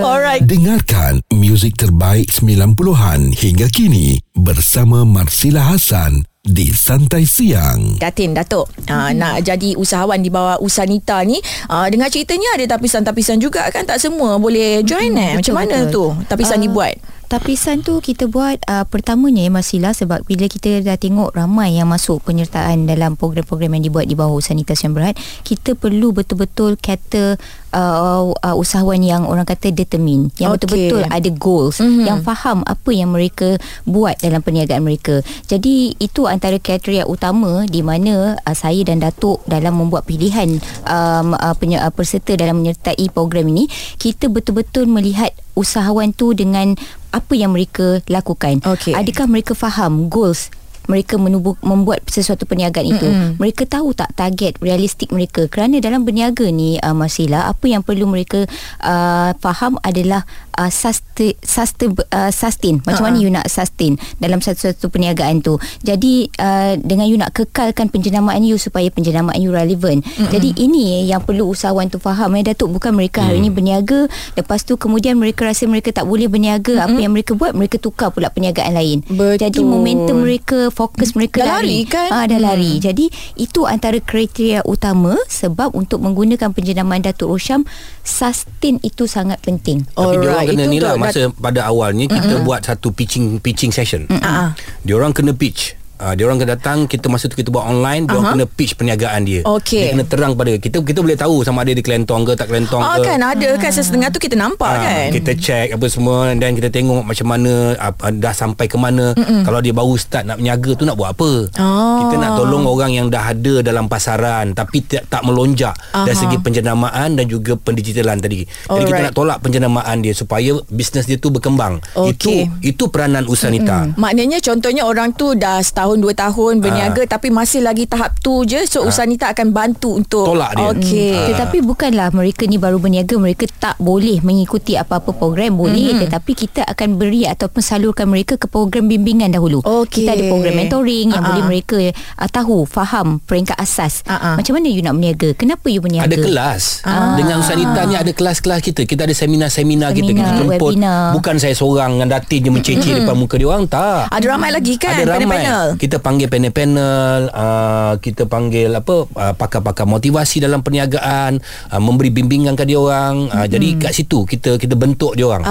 Alright 0.00 0.40
Dengarkan 0.42 1.20
muzik 1.30 1.76
terbaik 1.76 2.32
90-an 2.32 3.28
hingga 3.30 3.68
kini 3.68 4.24
bersama 4.32 5.04
Marsila 5.04 5.61
Hasan 5.62 6.26
di 6.42 6.74
Santai 6.74 7.22
Siang. 7.22 8.02
Datin 8.02 8.34
Datuk 8.34 8.66
uh, 8.90 9.10
nak 9.14 9.46
jadi 9.46 9.78
usahawan 9.78 10.18
di 10.18 10.26
bawah 10.26 10.58
Usanita 10.58 11.22
ni 11.22 11.38
uh, 11.70 11.86
dengar 11.86 12.10
ceritanya 12.10 12.58
ada 12.58 12.74
tapisan-tapisan 12.74 13.38
juga 13.38 13.62
kan? 13.70 13.86
Tak 13.86 14.02
semua 14.02 14.42
boleh 14.42 14.82
join 14.82 15.14
eh? 15.14 15.38
Macam 15.38 15.54
betul, 15.54 15.62
mana 15.62 15.76
betul. 15.86 16.18
tu 16.18 16.26
tapisan 16.26 16.58
Ah, 16.58 16.64
dibuat 16.66 16.94
Tapisan 17.32 17.80
tu 17.80 17.96
kita 18.04 18.28
buat 18.28 18.60
uh, 18.68 18.84
pertamanya 18.84 19.48
Masila 19.48 19.96
sebab 19.96 20.20
bila 20.28 20.44
kita 20.52 20.84
dah 20.84 21.00
tengok 21.00 21.32
ramai 21.32 21.80
yang 21.80 21.88
masuk 21.88 22.20
penyertaan 22.28 22.84
dalam 22.84 23.16
program-program 23.16 23.72
yang 23.72 23.88
dibuat 23.88 24.04
di 24.04 24.12
bawah 24.12 24.36
Usanita 24.36 24.76
Siam 24.76 24.92
Berhad, 24.92 25.16
kita 25.40 25.72
perlu 25.72 26.12
betul-betul 26.12 26.76
kata 26.76 27.40
uh, 27.72 28.36
uh, 28.36 28.52
usahawan 28.52 29.00
yang 29.00 29.24
orang 29.24 29.48
kata 29.48 29.72
determine, 29.72 30.28
yang 30.36 30.52
Okey. 30.52 30.68
betul-betul 30.68 31.02
ada 31.08 31.30
goals, 31.32 31.80
Mhm. 31.80 31.88
mm-hmm. 31.88 32.04
yang 32.04 32.18
faham 32.20 32.58
apa 32.68 32.90
yang 32.92 33.08
mereka 33.08 33.56
buat 33.88 34.20
dalam 34.20 34.44
perniagaan 34.44 34.84
mereka. 34.84 35.24
Jadi 35.48 35.96
itu 36.04 36.28
antara 36.28 36.60
kriteria 36.60 37.08
utama 37.08 37.64
di 37.64 37.80
mana 37.80 38.36
uh, 38.44 38.52
saya 38.52 38.84
dan 38.84 39.00
Datuk 39.00 39.40
dalam 39.48 39.80
membuat 39.80 40.04
pilihan 40.04 40.60
um, 40.84 41.32
uh, 41.32 41.56
penye- 41.56 41.80
uh, 41.80 41.88
peserta 41.88 42.36
dalam 42.36 42.60
menyertai 42.60 43.08
program 43.08 43.48
ini, 43.48 43.72
kita 43.96 44.28
betul-betul 44.28 44.84
melihat 44.84 45.32
usahawan 45.56 46.12
tu 46.12 46.36
dengan 46.36 46.76
apa 47.12 47.32
yang 47.36 47.52
mereka 47.52 48.00
lakukan. 48.08 48.64
Okey. 48.64 48.96
Adakah 48.96 49.28
mereka 49.28 49.52
faham 49.52 50.08
goals 50.08 50.48
mereka 50.90 51.20
menubuh, 51.20 51.54
membuat 51.62 52.02
sesuatu 52.08 52.48
perniagaan 52.48 52.86
itu. 52.88 53.06
Mm-mm. 53.06 53.30
mereka 53.38 53.66
tahu 53.68 53.94
tak 53.94 54.14
target 54.16 54.58
realistik 54.58 55.12
mereka? 55.12 55.46
Kerana 55.46 55.78
dalam 55.78 56.02
berniaga 56.02 56.48
ni 56.48 56.80
uh, 56.80 56.96
Masila 56.96 57.50
apa 57.50 57.66
yang 57.68 57.84
perlu 57.84 58.08
mereka 58.08 58.46
uh, 58.82 59.30
faham 59.38 59.78
adalah 59.82 60.26
uh, 60.58 60.70
sustain, 60.72 61.36
sustain, 61.42 61.94
uh, 62.10 62.32
sustain. 62.32 62.80
Macam 62.82 63.04
Ha-ha. 63.06 63.14
mana 63.14 63.22
you 63.22 63.30
nak 63.30 63.46
sustain 63.48 63.96
dalam 64.18 64.42
satu-satu 64.42 64.88
perniagaan 64.88 65.44
tu? 65.44 65.60
Jadi 65.84 66.28
uh, 66.40 66.74
dengan 66.80 67.06
you 67.06 67.18
nak 67.20 67.36
kekalkan 67.36 67.92
penjenamaan 67.92 68.42
you 68.42 68.56
supaya 68.58 68.88
penjenamaan 68.90 69.38
you 69.38 69.52
relevan. 69.52 70.00
Mm-mm. 70.02 70.30
jadi 70.32 70.50
ini 70.56 71.06
yang 71.06 71.22
perlu 71.22 71.52
usahawan 71.52 71.88
tu 71.92 72.00
faham. 72.00 72.34
Eh 72.38 72.44
Datuk 72.44 72.72
bukan 72.72 72.96
mereka 72.96 73.22
hari 73.22 73.38
ini 73.38 73.52
berniaga. 73.52 74.08
Lepas 74.34 74.64
tu 74.66 74.74
kemudian 74.80 75.14
mereka 75.20 75.46
rasa 75.46 75.68
mereka 75.68 75.92
tak 75.92 76.08
boleh 76.08 76.26
berniaga 76.26 76.88
apa 76.88 76.98
yang 76.98 77.12
mereka 77.12 77.36
buat 77.36 77.52
mereka 77.52 77.76
tukar 77.78 78.10
pula 78.10 78.32
perniagaan 78.32 78.72
lain. 78.74 78.98
Betul. 79.06 79.36
jadi 79.38 79.60
momentum 79.64 80.16
mereka 80.24 80.71
fokus 80.72 81.12
mereka 81.12 81.44
Dah 81.44 81.60
lari 81.60 81.84
kan? 81.84 82.08
Ah 82.08 82.24
dah 82.24 82.40
lari. 82.40 82.80
Jadi 82.80 83.12
itu 83.36 83.68
antara 83.68 84.00
kriteria 84.00 84.64
utama 84.64 85.14
sebab 85.28 85.76
untuk 85.76 86.00
menggunakan 86.00 86.50
penjenamaan 86.56 87.04
Datuk 87.04 87.36
Rosham 87.36 87.68
sustain 88.00 88.80
itu 88.80 89.04
sangat 89.04 89.44
penting. 89.44 89.84
Tapi 89.92 90.16
dia 90.18 90.28
orang 90.32 90.48
kena 90.48 90.64
itu 90.64 90.72
ni 90.72 90.78
lah 90.80 90.96
untuk 90.96 91.04
masa 91.04 91.20
pada 91.36 91.60
awalnya 91.68 92.04
kita 92.08 92.40
buat 92.40 92.64
satu 92.64 92.88
pitching 92.90 93.38
pitching 93.44 93.70
session. 93.70 94.08
Ah. 94.24 94.56
Dia 94.82 94.96
orang 94.96 95.12
kena 95.12 95.36
pitch. 95.36 95.81
Uh, 96.02 96.12
dia 96.12 96.26
orang 96.26 96.36
kena 96.36 96.50
datang 96.52 96.78
kita 96.84 97.06
masa 97.06 97.24
tu 97.24 97.34
kita 97.34 97.48
buat 97.48 97.62
online 97.62 98.04
dia 98.04 98.18
Aha. 98.18 98.34
kena 98.34 98.44
pitch 98.44 98.74
perniagaan 98.74 99.22
dia. 99.22 99.40
Okey. 99.44 99.78
Dia 99.78 99.90
kena 99.92 100.04
terang 100.04 100.32
pada 100.34 100.50
kita 100.52 100.82
kita 100.82 100.98
boleh 100.98 101.14
tahu 101.14 101.40
sama 101.40 101.62
ada 101.62 101.70
dia 101.70 101.80
kelentong 101.80 102.24
ke 102.24 102.34
tak 102.34 102.48
kelentong 102.48 102.82
Ah 102.82 102.98
ke. 102.98 103.06
kan 103.06 103.22
ada 103.22 103.48
kan 103.54 103.70
setengah 103.70 104.08
tu 104.08 104.18
kita 104.18 104.34
nampak 104.34 104.66
Ah, 104.68 104.78
kan 104.80 105.08
Kita 105.10 105.30
check 105.32 105.70
apa 105.70 105.86
semua 105.86 106.26
Dan 106.32 106.52
kita 106.52 106.68
tengok 106.68 107.02
macam 107.02 107.26
mana 107.28 107.52
apa, 107.76 108.10
Dah 108.10 108.30
sampai 108.30 108.66
ke 108.66 108.74
mana 108.74 109.14
Mm-mm. 109.14 109.42
Kalau 109.42 109.58
dia 109.58 109.70
baru 109.70 109.94
start 109.94 110.24
nak 110.24 110.36
berniaga 110.36 110.70
tu 110.72 110.82
Nak 110.82 110.96
buat 110.96 111.10
apa 111.10 111.30
Ah. 111.54 111.98
Kita 112.00 112.14
nak 112.16 112.30
tolong 112.36 112.64
orang 112.64 112.90
yang 112.90 113.06
dah 113.06 113.22
ada 113.26 113.60
Dalam 113.60 113.86
pasaran 113.86 114.52
Tapi 114.52 114.82
tak, 114.82 115.06
tak 115.06 115.22
melonjak 115.22 115.72
Aha. 115.92 116.04
Dari 116.04 116.16
segi 116.16 116.36
penjenamaan 116.36 117.14
Dan 117.14 117.26
juga 117.26 117.54
pendigitalan 117.54 118.18
tadi 118.18 118.42
Jadi 118.42 118.82
kita 118.82 118.90
Alright. 118.92 119.04
nak 119.04 119.14
tolak 119.14 119.38
penjenamaan 119.38 120.00
dia 120.00 120.12
Supaya 120.12 120.52
bisnes 120.66 121.04
dia 121.04 121.16
tu 121.16 121.28
berkembang 121.28 121.78
Okey. 121.94 122.10
Itu 122.12 122.30
itu 122.62 122.84
peranan 122.88 123.24
Usanita 123.24 123.84
mm 123.84 123.94
Maknanya 123.94 124.38
contohnya 124.40 124.82
orang 124.82 125.12
tu 125.12 125.32
dah 125.32 125.60
setahun 125.60 125.91
dua 125.98 126.14
tahun 126.14 126.62
berniaga 126.62 127.02
tapi 127.04 127.28
masih 127.28 127.60
lagi 127.60 127.84
tahap 127.84 128.14
tu 128.22 128.46
je 128.46 128.62
so 128.64 128.86
Usanita 128.86 129.32
akan 129.34 129.50
bantu 129.50 129.98
untuk 129.98 130.28
Tolak 130.28 130.54
dia. 130.54 130.64
Okey. 130.70 131.12
Ah. 131.12 131.26
Tetapi 131.34 131.58
bukanlah 131.64 132.08
mereka 132.14 132.46
ni 132.46 132.56
baru 132.56 132.78
berniaga 132.78 133.18
mereka 133.18 133.48
tak 133.58 133.76
boleh 133.82 134.22
mengikuti 134.22 134.78
apa-apa 134.78 135.10
program 135.12 135.58
boleh 135.58 135.92
mm-hmm. 135.92 136.02
tetapi 136.06 136.32
kita 136.32 136.62
akan 136.64 137.00
beri 137.00 137.26
ataupun 137.26 137.62
salurkan 137.62 138.06
mereka 138.06 138.38
ke 138.38 138.46
program 138.46 138.86
bimbingan 138.86 139.32
dahulu. 139.32 139.60
Okey. 139.64 140.06
Kita 140.06 140.14
ada 140.14 140.24
program 140.28 140.54
mentoring 140.56 141.08
yang 141.10 141.22
Ah, 141.22 141.28
boleh 141.30 141.42
ah. 141.42 141.48
mereka 141.48 141.78
uh, 142.18 142.28
tahu 142.30 142.66
faham 142.66 143.22
peringkat 143.22 143.54
asas. 143.56 144.02
Ah, 144.04 144.34
ah. 144.34 144.34
Macam 144.36 144.58
mana 144.58 144.66
you 144.66 144.82
nak 144.82 144.98
berniaga? 144.98 145.32
Kenapa 145.38 145.66
you 145.70 145.78
berniaga? 145.78 146.10
Ada 146.10 146.16
kelas 146.18 146.62
Ah. 146.82 147.14
Dengan 147.14 147.38
Usanita 147.40 147.86
ni 147.86 147.94
ada 147.94 148.10
kelas-kelas 148.10 148.58
kita 148.58 148.82
Kita 148.82 149.06
ada 149.06 149.14
seminar-seminar 149.14 149.94
kita 149.94 150.10
Kita 150.10 150.18
Seminar, 150.18 150.38
jemput 150.42 150.74
webinar. 150.74 151.14
Bukan 151.14 151.34
saya 151.38 151.54
seorang 151.54 151.90
Dengan 151.94 152.08
datin 152.18 152.38
je 152.42 152.50
mencecil 152.50 152.92
depan 152.98 153.14
muka 153.14 153.38
dia 153.38 153.46
orang 153.46 153.64
Tak 153.70 154.10
Ada 154.10 154.26
ramai 154.26 154.50
lagi 154.50 154.74
kan 154.76 154.98
ada 154.98 155.14
ramai 155.14 155.42
panel-panel. 155.42 155.64
Kita 155.80 155.96
panggil 155.98 156.28
panel-panel 156.28 157.32
uh, 157.32 157.94
kita 157.98 158.28
panggil 158.28 158.68
apa 158.76 159.08
uh, 159.08 159.34
pakar-pakar 159.34 159.88
motivasi 159.88 160.44
dalam 160.44 160.60
perniagaan 160.60 161.40
uh, 161.72 161.80
memberi 161.80 162.12
bimbingan 162.12 162.54
ke 162.54 162.68
dia 162.68 162.76
orang 162.76 163.32
uh, 163.32 163.46
jadi 163.48 163.80
kat 163.80 163.92
situ 163.96 164.28
kita 164.28 164.60
kita 164.60 164.76
bentuk 164.76 165.16
dia 165.16 165.24
orang 165.24 165.42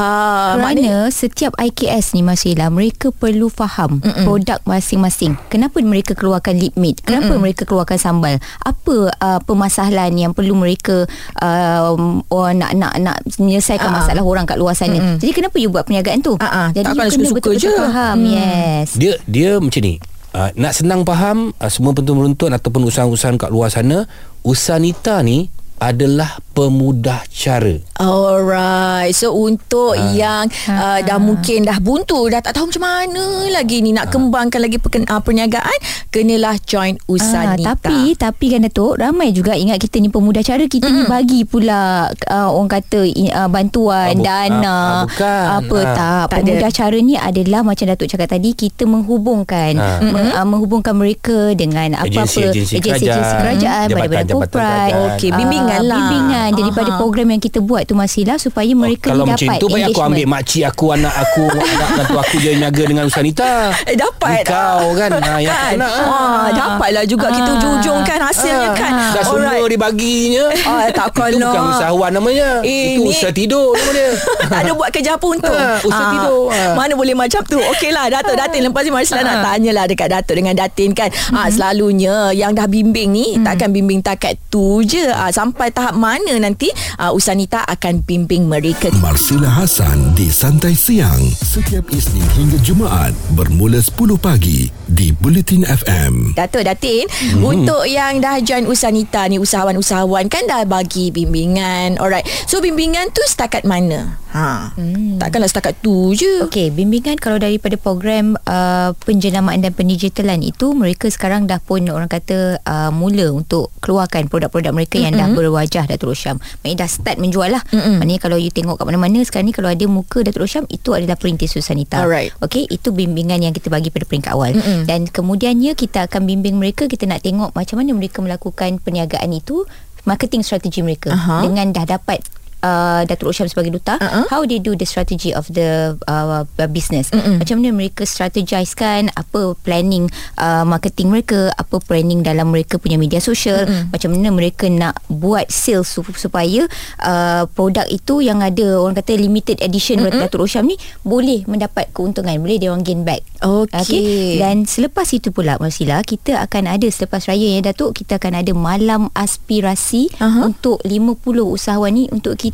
maknanya 0.62 0.92
Kerana 0.92 1.08
setiap 1.14 1.54
IKS 1.58 2.14
ni 2.14 2.22
Masila 2.22 2.68
mereka 2.68 3.10
perlu 3.16 3.48
faham 3.48 4.04
Mm-mm. 4.04 4.26
produk 4.28 4.60
masing-masing. 4.68 5.40
Kenapa 5.48 5.80
mereka 5.82 6.14
keluarkan 6.14 6.60
lip 6.60 6.76
meat? 6.76 7.00
Kenapa 7.02 7.32
Mm-mm. 7.32 7.42
mereka 7.42 7.64
keluarkan 7.64 7.98
sambal? 7.98 8.38
Apa 8.62 9.10
uh, 9.16 9.40
permasalahan 9.42 10.14
yang 10.14 10.32
perlu 10.36 10.54
mereka 10.54 11.08
uh, 11.40 11.96
oh, 12.28 12.50
nak 12.52 12.76
nak 12.76 12.94
nak 13.00 13.18
menyelesaikan 13.40 13.90
ah. 13.90 14.04
masalah 14.04 14.24
orang 14.26 14.46
kat 14.46 14.60
luar 14.60 14.76
sana? 14.76 15.00
Mm-mm. 15.00 15.18
Jadi 15.24 15.32
kenapa 15.32 15.56
you 15.58 15.72
buat 15.72 15.88
perniagaan 15.88 16.20
tu? 16.20 16.36
Ah. 16.44 16.70
Jadi 16.76 16.92
Takkan 16.92 17.08
you 17.08 17.12
kena 17.16 17.24
betul-betul 17.24 17.54
je. 17.58 17.72
faham. 17.72 18.18
Hmm. 18.22 18.30
Yes. 18.32 18.90
dia 19.00 19.14
dia 19.26 19.58
macam 19.58 19.82
ni 19.82 19.96
uh, 20.36 20.50
nak 20.56 20.74
senang 20.76 21.02
faham 21.08 21.52
uh, 21.56 21.72
semua 21.72 21.96
penonton 21.96 22.52
ataupun 22.52 22.88
usaha-usaha 22.88 23.36
kat 23.38 23.52
luar 23.52 23.72
sana 23.72 24.08
Usanita 24.42 25.22
ni 25.22 25.54
adalah 25.82 26.38
pemudah 26.62 27.26
cara 27.28 27.74
Alright 27.98 29.10
So 29.12 29.34
untuk 29.34 29.94
Ah. 29.94 30.14
yang 30.14 30.46
uh, 30.68 31.02
Dah 31.02 31.18
mungkin 31.18 31.66
dah 31.66 31.78
buntu 31.78 32.30
Dah 32.30 32.38
tak 32.40 32.54
tahu 32.54 32.70
macam 32.70 32.84
mana 32.84 33.26
lagi 33.50 33.82
ni 33.82 33.90
Nak 33.90 34.08
kembangkan 34.08 34.62
lagi 34.62 34.78
perken, 34.78 35.04
uh, 35.06 35.18
perniagaan 35.18 35.74
Kenalah 36.08 36.62
join 36.62 37.02
Usanita 37.06 37.50
Ah, 37.66 37.74
tapi 37.74 38.14
tapi 38.14 38.46
kan 38.48 38.62
Datuk 38.62 38.94
ramai 38.96 39.32
juga 39.32 39.54
ingat 39.54 39.80
kita 39.80 39.98
ni 39.98 40.08
pemuda 40.08 40.40
cara 40.40 40.62
kita 40.62 40.86
mm. 40.86 40.94
ni 40.94 41.02
bagi 41.08 41.42
pula 41.44 42.06
uh, 42.28 42.50
orang 42.52 42.70
kata 42.70 43.02
uh, 43.10 43.50
bantuan 43.50 44.12
Ah, 44.12 44.14
bu- 44.14 44.22
dana 44.22 44.70
ah, 44.70 45.02
bukan. 45.04 45.46
apa 45.58 45.78
Ah. 45.78 45.86
tak, 45.92 46.24
Tak 46.28 46.38
pemuda 46.38 46.54
ada. 46.62 46.70
cara 46.72 46.98
ni 47.00 47.14
adalah 47.16 47.62
macam 47.64 47.86
Datuk 47.88 48.08
cakap 48.08 48.28
tadi 48.30 48.50
kita 48.52 48.84
menghubungkan 48.86 49.74
Ah. 49.74 49.98
meng, 50.00 50.30
uh, 50.30 50.46
menghubungkan 50.46 50.94
mereka 50.94 51.54
dengan 51.54 51.98
apa-apa 51.98 52.52
Agensi-agensi 52.52 53.08
kerajaan, 53.08 53.40
kerajaan 53.40 53.88
badan-badan 53.90 54.28
korporat 54.30 54.52
kerajaan. 54.92 55.10
Okey, 55.12 55.30
bimbingan 55.32 55.80
Ah, 55.80 55.88
lah. 55.88 55.98
bimbingan 55.98 56.50
daripada 56.54 56.90
Aha. 56.90 56.98
program 56.98 57.28
yang 57.30 57.40
kita 57.40 57.60
buat 57.60 57.84
tu 57.84 57.94
Masila 57.94 58.36
supaya 58.36 58.72
mereka 58.72 59.10
Oh, 59.10 59.14
kalau 59.14 59.24
ni 59.24 59.32
macam 59.32 59.48
dapat 59.48 59.58
tu 59.58 59.68
baik 59.68 59.86
aku 59.88 60.00
ambil 60.04 60.26
makcik 60.28 60.64
aku 60.64 60.86
anak 60.92 61.14
aku 61.16 61.44
anak 61.74 61.88
menantu 61.90 62.16
aku 62.18 62.36
je 62.38 62.50
niaga 62.54 62.84
dengan 62.84 63.04
Usanita 63.06 63.52
Eh 63.84 63.96
dapat. 63.96 64.44
Kau 64.44 64.94
kan? 64.94 65.10
Ha, 65.14 65.32
yang 65.38 65.50
kan? 65.50 65.64
aku 65.64 65.76
nak 65.78 65.92
ah, 66.02 66.48
Dapatlah 66.52 67.04
juga 67.04 67.28
kita 67.30 67.52
Ah. 67.52 67.60
jujungkan 67.60 68.20
hasilnya 68.22 68.70
Ah, 68.70 68.76
kan? 68.76 68.94
Dah 69.12 69.24
semua 69.24 69.66
dibaginya 69.66 70.46
Ah, 70.62 70.88
takkan 70.90 71.30
Itu 71.30 71.40
bukan 71.42 71.62
lah. 71.62 71.72
usahawan 71.74 72.12
namanya. 72.12 72.48
Itu 72.62 73.02
Ini- 73.02 73.10
usaha 73.10 73.32
tidur 73.32 73.72
nama 73.72 73.92
dia 73.92 74.10
tak 74.44 74.60
ada 74.64 74.72
buat 74.74 74.90
kerja 74.90 75.12
apa 75.14 75.26
untung 75.26 75.54
Ha, 75.54 75.80
usaha 75.82 76.06
tidur, 76.12 76.42
ha. 76.48 76.74
Mana 76.74 76.94
boleh 76.94 77.14
macam 77.14 77.42
tu? 77.44 77.58
Okeylah 77.58 78.08
Datuk. 78.10 78.34
Datin 78.34 78.62
Lepas 78.62 78.82
ni 78.82 78.92
Marsila 78.92 79.22
nak 79.22 79.38
tanyalah 79.42 79.86
Dekat 79.86 80.08
Datuk 80.10 80.36
dengan 80.36 80.54
Datin 80.54 80.90
kan? 80.92 81.10
Ah, 81.30 81.48
Selalunya 81.48 82.32
Yang 82.32 82.52
dah 82.54 82.68
bimbing 82.68 83.10
ni 83.10 83.28
Takkan 83.38 83.70
bimbing 83.70 84.00
takat 84.00 84.38
tu 84.48 84.82
je. 84.82 85.08
Ah, 85.08 85.30
Sampai 85.30 85.70
tahap 85.70 85.94
mana 85.94 86.31
mana 86.32 86.48
nanti 86.48 86.72
uh, 86.96 87.12
Usanita 87.12 87.68
akan 87.68 88.08
bimbing 88.08 88.48
mereka. 88.48 88.88
Marsila 89.04 89.52
Hasan 89.52 90.16
di 90.16 90.32
Santai 90.32 90.72
Siang 90.72 91.20
setiap 91.44 91.92
Isnin 91.92 92.24
hingga 92.40 92.56
Jumaat 92.64 93.12
bermula 93.36 93.84
10 93.84 94.16
pagi 94.16 94.72
di 94.88 95.12
Bulletin 95.12 95.68
FM. 95.68 96.40
Datuk 96.40 96.64
Datin 96.64 97.04
hmm. 97.12 97.44
Untuk 97.44 97.84
yang 97.84 98.24
dah 98.24 98.40
join 98.40 98.64
Usanita 98.64 99.28
ni 99.28 99.44
Usahawan-usahawan 99.44 100.32
Kan 100.32 100.48
dah 100.48 100.64
bagi 100.64 101.12
bimbingan 101.12 102.00
Alright 102.00 102.24
So 102.48 102.64
bimbingan 102.64 103.12
tu 103.12 103.20
setakat 103.28 103.68
mana? 103.68 104.21
Ha. 104.32 104.72
Hmm. 104.80 105.20
Takkanlah 105.20 105.52
setakat 105.52 105.84
tu 105.84 106.16
je 106.16 106.48
Okey, 106.48 106.72
bimbingan 106.72 107.20
kalau 107.20 107.36
daripada 107.36 107.76
program 107.76 108.40
uh, 108.48 108.96
penjenamaan 109.04 109.60
dan 109.60 109.76
pendigitalan 109.76 110.40
itu 110.40 110.72
mereka 110.72 111.12
sekarang 111.12 111.52
dah 111.52 111.60
pun 111.60 111.84
orang 111.92 112.08
kata 112.08 112.64
uh, 112.64 112.92
mula 112.96 113.36
untuk 113.36 113.76
keluarkan 113.84 114.32
produk-produk 114.32 114.72
mereka 114.72 114.96
mm-hmm. 114.98 115.06
yang 115.12 115.14
dah 115.20 115.28
berwajah 115.36 115.84
Datuk 115.84 116.16
Rosham. 116.16 116.40
Maknanya 116.64 116.88
dah 116.88 116.90
start 116.90 117.18
menjual 117.20 117.52
lah. 117.52 117.64
Mm-hmm. 117.76 117.96
Maknanya 118.00 118.22
kalau 118.24 118.38
you 118.40 118.52
tengok 118.56 118.80
kat 118.80 118.86
mana-mana 118.88 119.20
sekarang 119.28 119.52
ni 119.52 119.56
kalau 119.56 119.68
ada 119.68 119.86
muka 119.92 120.24
Datuk 120.24 120.48
Rosham 120.48 120.64
itu 120.72 120.96
adalah 120.96 121.20
perintis 121.20 121.52
Susanita. 121.52 122.00
Alright. 122.00 122.32
Okey, 122.40 122.72
itu 122.72 122.96
bimbingan 122.96 123.44
yang 123.44 123.52
kita 123.52 123.68
bagi 123.68 123.92
pada 123.92 124.08
peringkat 124.08 124.32
awal. 124.32 124.56
Mm-hmm. 124.56 124.88
Dan 124.88 125.12
kemudiannya 125.12 125.76
kita 125.76 126.08
akan 126.08 126.24
bimbing 126.24 126.56
mereka 126.56 126.88
kita 126.88 127.04
nak 127.04 127.28
tengok 127.28 127.52
macam 127.52 127.84
mana 127.84 127.92
mereka 127.92 128.24
melakukan 128.24 128.80
perniagaan 128.80 129.36
itu 129.36 129.68
marketing 130.06 130.42
strategi 130.42 130.82
mereka 130.82 131.14
Aha. 131.14 131.46
dengan 131.46 131.70
dah 131.70 131.86
dapat 131.86 132.41
uh, 132.62 133.02
Datuk 133.04 133.30
Rosham 133.30 133.46
sebagai 133.46 133.70
duta 133.72 133.98
Uh-uh. 133.98 134.26
how 134.30 134.42
they 134.44 134.58
do 134.58 134.74
the 134.74 134.86
strategy 134.86 135.30
of 135.32 135.46
the 135.50 135.94
uh, 136.06 136.42
business 136.68 137.10
Mm-mm. 137.10 137.42
macam 137.42 137.60
mana 137.60 137.70
mereka 137.72 138.06
strategisekan 138.06 139.12
apa 139.14 139.54
planning 139.62 140.08
uh, 140.38 140.64
marketing 140.64 141.10
mereka 141.10 141.52
apa 141.54 141.78
planning 141.80 142.22
dalam 142.22 142.50
mereka 142.50 142.78
punya 142.78 142.96
media 142.96 143.20
sosial 143.20 143.66
Mm-mm. 143.66 143.92
macam 143.92 144.14
mana 144.14 144.30
mereka 144.30 144.66
nak 144.66 144.98
buat 145.08 145.50
sales 145.50 145.86
sup- 145.86 146.16
supaya 146.16 146.66
uh, 147.02 147.44
produk 147.52 147.86
itu 147.88 148.22
yang 148.22 148.40
ada 148.40 148.80
orang 148.80 148.96
kata 148.96 149.14
limited 149.16 149.60
edition 149.60 150.02
Mm-mm. 150.02 150.22
Datuk 150.22 150.46
Rosham 150.46 150.66
ni 150.66 150.78
boleh 151.02 151.44
mendapat 151.46 151.90
keuntungan 151.92 152.38
boleh 152.38 152.58
dia 152.58 152.70
orang 152.70 152.86
gain 152.86 153.02
back 153.02 153.22
Okey. 153.42 154.38
dan 154.38 154.64
selepas 154.64 155.10
itu 155.12 155.34
pula 155.34 155.58
Marsila 155.58 156.02
kita 156.02 156.40
akan 156.42 156.70
ada 156.70 156.88
selepas 156.88 157.26
raya 157.26 157.58
ya 157.58 157.62
Datuk 157.62 157.98
kita 157.98 158.18
akan 158.18 158.40
ada 158.40 158.52
malam 158.54 159.10
aspirasi 159.12 160.12
Aha. 160.20 160.46
untuk 160.46 160.80
50 160.86 161.18
usahawan 161.42 161.92
ni 161.92 162.06
untuk 162.10 162.38
kita 162.38 162.51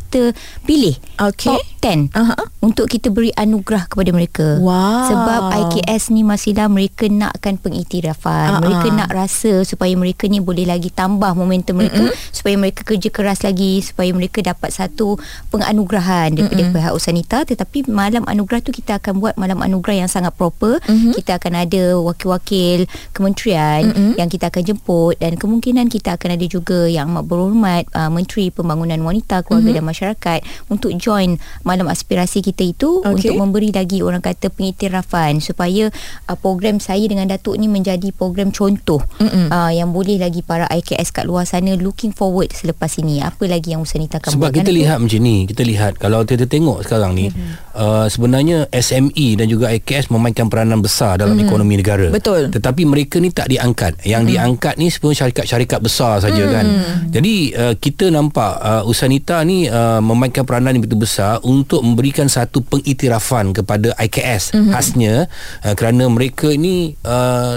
pilih 0.62 0.96
Okey. 1.18 1.48
top 1.48 1.62
10 1.78 2.10
Aha. 2.12 2.34
untuk 2.58 2.86
kita 2.86 3.08
beri 3.08 3.30
anugerah 3.32 3.86
kepada 3.86 4.10
mereka. 4.10 4.58
Wow. 4.58 5.06
Sebab 5.06 5.40
IKS 5.54 6.10
ni 6.10 6.22
Masila 6.22 6.66
mereka 6.66 7.06
nakkan 7.06 7.54
pengiktirafan. 7.54 8.58
Ah, 8.58 8.60
Mereka 8.60 8.86
ah. 8.90 8.94
nak 8.96 9.10
rasa 9.10 9.62
supaya 9.62 9.94
mereka 9.94 10.26
ni 10.26 10.38
boleh 10.38 10.64
lagi 10.64 10.90
tambah 10.90 11.32
momentum 11.32 11.78
mereka 11.78 12.02
Mm-mm. 12.02 12.18
supaya 12.28 12.54
mereka 12.54 12.82
kerja 12.82 13.08
keras 13.08 13.40
lagi 13.40 13.78
supaya 13.80 14.10
mereka 14.10 14.42
dapat 14.42 14.70
satu 14.70 15.16
penganugerahan 15.48 16.34
daripada 16.34 16.60
Mm-mm. 16.60 16.74
pihak 16.74 16.92
Usanita 16.92 17.38
tetapi 17.42 17.86
malam 17.86 18.22
anugerah 18.24 18.60
tu 18.60 18.70
kita 18.70 18.98
akan 18.98 19.18
buat 19.18 19.34
malam 19.34 19.58
anugerah 19.58 20.02
yang 20.02 20.10
sangat 20.10 20.34
proper. 20.34 20.82
Mhm. 20.84 21.14
Kita 21.14 21.38
akan 21.38 21.52
ada 21.56 21.82
wakil-wakil 21.96 22.84
kementerian 23.12 23.88
Mm-mm. 23.88 24.12
yang 24.14 24.28
kita 24.28 24.48
akan 24.48 24.62
jemput 24.64 25.14
dan 25.16 25.34
kemungkinan 25.34 25.86
kita 25.86 26.14
akan 26.14 26.34
ada 26.34 26.46
juga 26.46 26.86
yang 26.86 27.08
amat 27.08 27.24
berhormat 27.24 27.82
uh, 27.92 28.08
Menteri 28.08 28.50
Pembangunan 28.50 28.98
Wanita, 29.00 29.40
Keluarga 29.40 29.70
Mhm. 29.70 29.76
dan 29.76 29.84
Masyarakat 29.88 30.40
untuk 30.68 30.92
join 30.94 31.34
malam 31.64 31.88
aspirasi 31.88 32.40
kita 32.40 32.60
itu 32.62 33.00
Okey. 33.00 33.08
untuk 33.08 33.34
memberi 33.38 33.72
lagi 33.72 34.04
orang 34.04 34.20
kata 34.20 34.52
pengiktirafan 34.52 35.40
supaya 35.40 35.88
uh, 36.28 36.36
program 36.36 36.76
saya 36.78 37.02
dengan 37.04 37.24
Datuk 37.24 37.56
ni 37.56 37.66
menjadi 37.66 38.12
program 38.12 38.52
contoh 38.52 39.00
Mm-mm. 39.16 39.48
uh, 39.48 39.70
yang 39.70 39.90
boleh 39.90 40.20
lagi 40.20 40.40
para 40.40 40.68
IKS 40.68 41.10
kat 41.10 41.24
luar 41.24 41.42
sana 41.42 41.72
looking 41.74 42.12
forward 42.12 42.52
selepas 42.52 42.92
ini 42.96 43.20
apa 43.20 43.44
lagi 43.44 43.72
yang 43.72 43.80
Usanita 43.80 44.18
akan 44.18 44.34
Sebab 44.34 44.42
buat 44.44 44.52
kita 44.52 44.68
kan, 44.68 44.76
lihat 44.76 44.96
macam 44.98 45.20
ni 45.20 45.36
Kita 45.46 45.62
lihat 45.62 45.92
Kalau 45.96 46.20
kita 46.22 46.44
tengok 46.44 46.82
sekarang 46.82 47.14
ni 47.14 47.30
Mhm. 47.30 47.72
uh, 47.72 48.04
Sebenarnya 48.04 48.66
SME 48.68 49.38
dan 49.38 49.46
juga 49.46 49.70
IKS 49.70 50.10
Memainkan 50.10 50.50
peranan 50.50 50.82
besar 50.82 51.14
Dalam 51.16 51.38
ekonomi 51.38 51.78
negara. 51.78 52.10
Betul. 52.10 52.50
Tetapi 52.50 52.82
mereka 52.82 53.16
ni 53.16 53.30
tak 53.30 53.48
diangkat 53.48 54.02
Yang 54.02 54.22
Mhm. 54.24 54.30
diangkat 54.34 54.74
ni 54.76 54.90
Sebenarnya 54.90 55.18
syarikat-syarikat 55.22 55.78
besar 55.80 56.18
saja 56.18 56.42
kan 56.44 56.66
Jadi 57.08 57.34
uh, 57.54 57.74
kita 57.74 58.10
nampak 58.10 58.52
uh, 58.58 58.82
Usanita 58.82 59.40
ni 59.42 59.64
uh, 59.64 59.77
Memainkan 60.00 60.42
peranan 60.42 60.72
yang 60.72 60.82
begitu 60.82 60.98
besar 60.98 61.38
Untuk 61.42 61.80
memberikan 61.80 62.26
satu 62.26 62.60
pengiktirafan 62.60 63.52
Kepada 63.52 63.94
IKS 63.96 64.50
Mhm. 64.50 64.70
Khasnya 64.70 65.14
uh, 65.62 65.74
Kerana 65.74 66.06
mereka 66.06 66.50
ni 66.50 66.76
uh, 67.00 67.54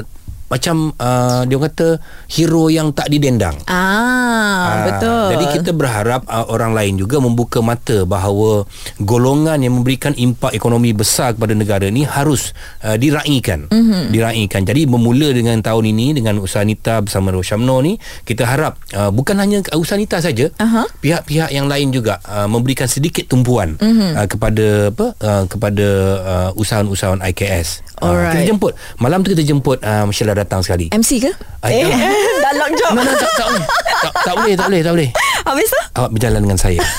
Macam 0.47 0.93
uh, 0.93 1.41
Dia 1.43 1.57
kata 1.57 1.87
Hero 2.27 2.67
yang 2.67 2.91
tak 2.91 3.07
didendang 3.07 3.57
Ah, 3.65 4.20
Ah, 4.41 4.77
betul. 4.89 5.25
Jadi 5.37 5.45
kita 5.59 5.71
berharap 5.71 6.25
uh, 6.25 6.49
orang 6.49 6.73
lain 6.73 6.97
juga 6.97 7.21
membuka 7.21 7.61
mata 7.61 8.03
bahawa 8.03 8.65
golongan 8.99 9.61
yang 9.61 9.77
memberikan 9.77 10.11
impak 10.13 10.51
ekonomi 10.51 10.91
besar 10.91 11.37
kepada 11.37 11.53
negara 11.53 11.87
ni 11.87 12.03
harus 12.03 12.51
uh, 12.81 12.97
diraikan. 12.97 13.69
Mhm. 13.69 13.77
Mm-hmm. 13.81 14.03
Diraikan. 14.13 14.61
Jadi 14.63 14.81
bermula 14.85 15.29
dengan 15.31 15.57
tahun 15.59 15.89
ini 15.89 16.13
dengan 16.15 16.39
Usanita 16.39 17.01
bersama 17.01 17.29
Roshamno 17.29 17.81
ni 17.81 17.97
kita 18.23 18.45
harap 18.45 18.77
uh, 18.93 19.09
bukan 19.09 19.37
hanya 19.37 19.61
Usanita 19.73 20.21
saja, 20.21 20.49
Aha. 20.57 20.85
pihak-pihak 21.01 21.49
yang 21.49 21.65
lain 21.65 21.89
juga 21.89 22.21
uh, 22.25 22.45
memberikan 22.45 22.85
sedikit 22.85 23.25
tumpuan 23.27 23.77
Mhm. 23.77 23.85
mm-hmm. 23.85 24.11
uh, 24.15 24.27
kepada 24.27 24.65
apa 24.89 25.07
uh, 25.17 25.43
kepada 25.45 25.87
uh, 26.21 26.49
usahawan-usahawan 26.55 27.21
IKS. 27.31 27.81
Uh, 28.01 28.09
Alright. 28.09 28.33
kita 28.33 28.55
jemput 28.55 28.73
malam 28.97 29.21
tu 29.21 29.29
kita 29.33 29.43
jemput 29.43 29.77
uh, 29.81 30.09
Sheila 30.09 30.33
datang 30.33 30.61
sekali. 30.61 30.89
MC 30.89 31.21
ke? 31.21 31.31
Ay, 31.61 31.85
eh, 31.85 31.93
dah 32.43 32.53
lock. 32.57 32.69
No, 32.91 33.01
no, 33.01 33.11
tak, 33.13 33.31
tak, 33.31 33.47
boleh. 33.47 33.65
tak, 34.01 34.30
tak 34.31 34.39
boleh, 34.39 34.55
tak 34.55 34.67
boleh, 34.71 34.81
tak 34.81 34.93
boleh. 34.95 35.09
Habis 35.51 35.67
tu? 35.67 35.81
Awak 35.99 36.11
berjalan 36.15 36.41
dengan 36.47 36.59
saya. 36.59 36.79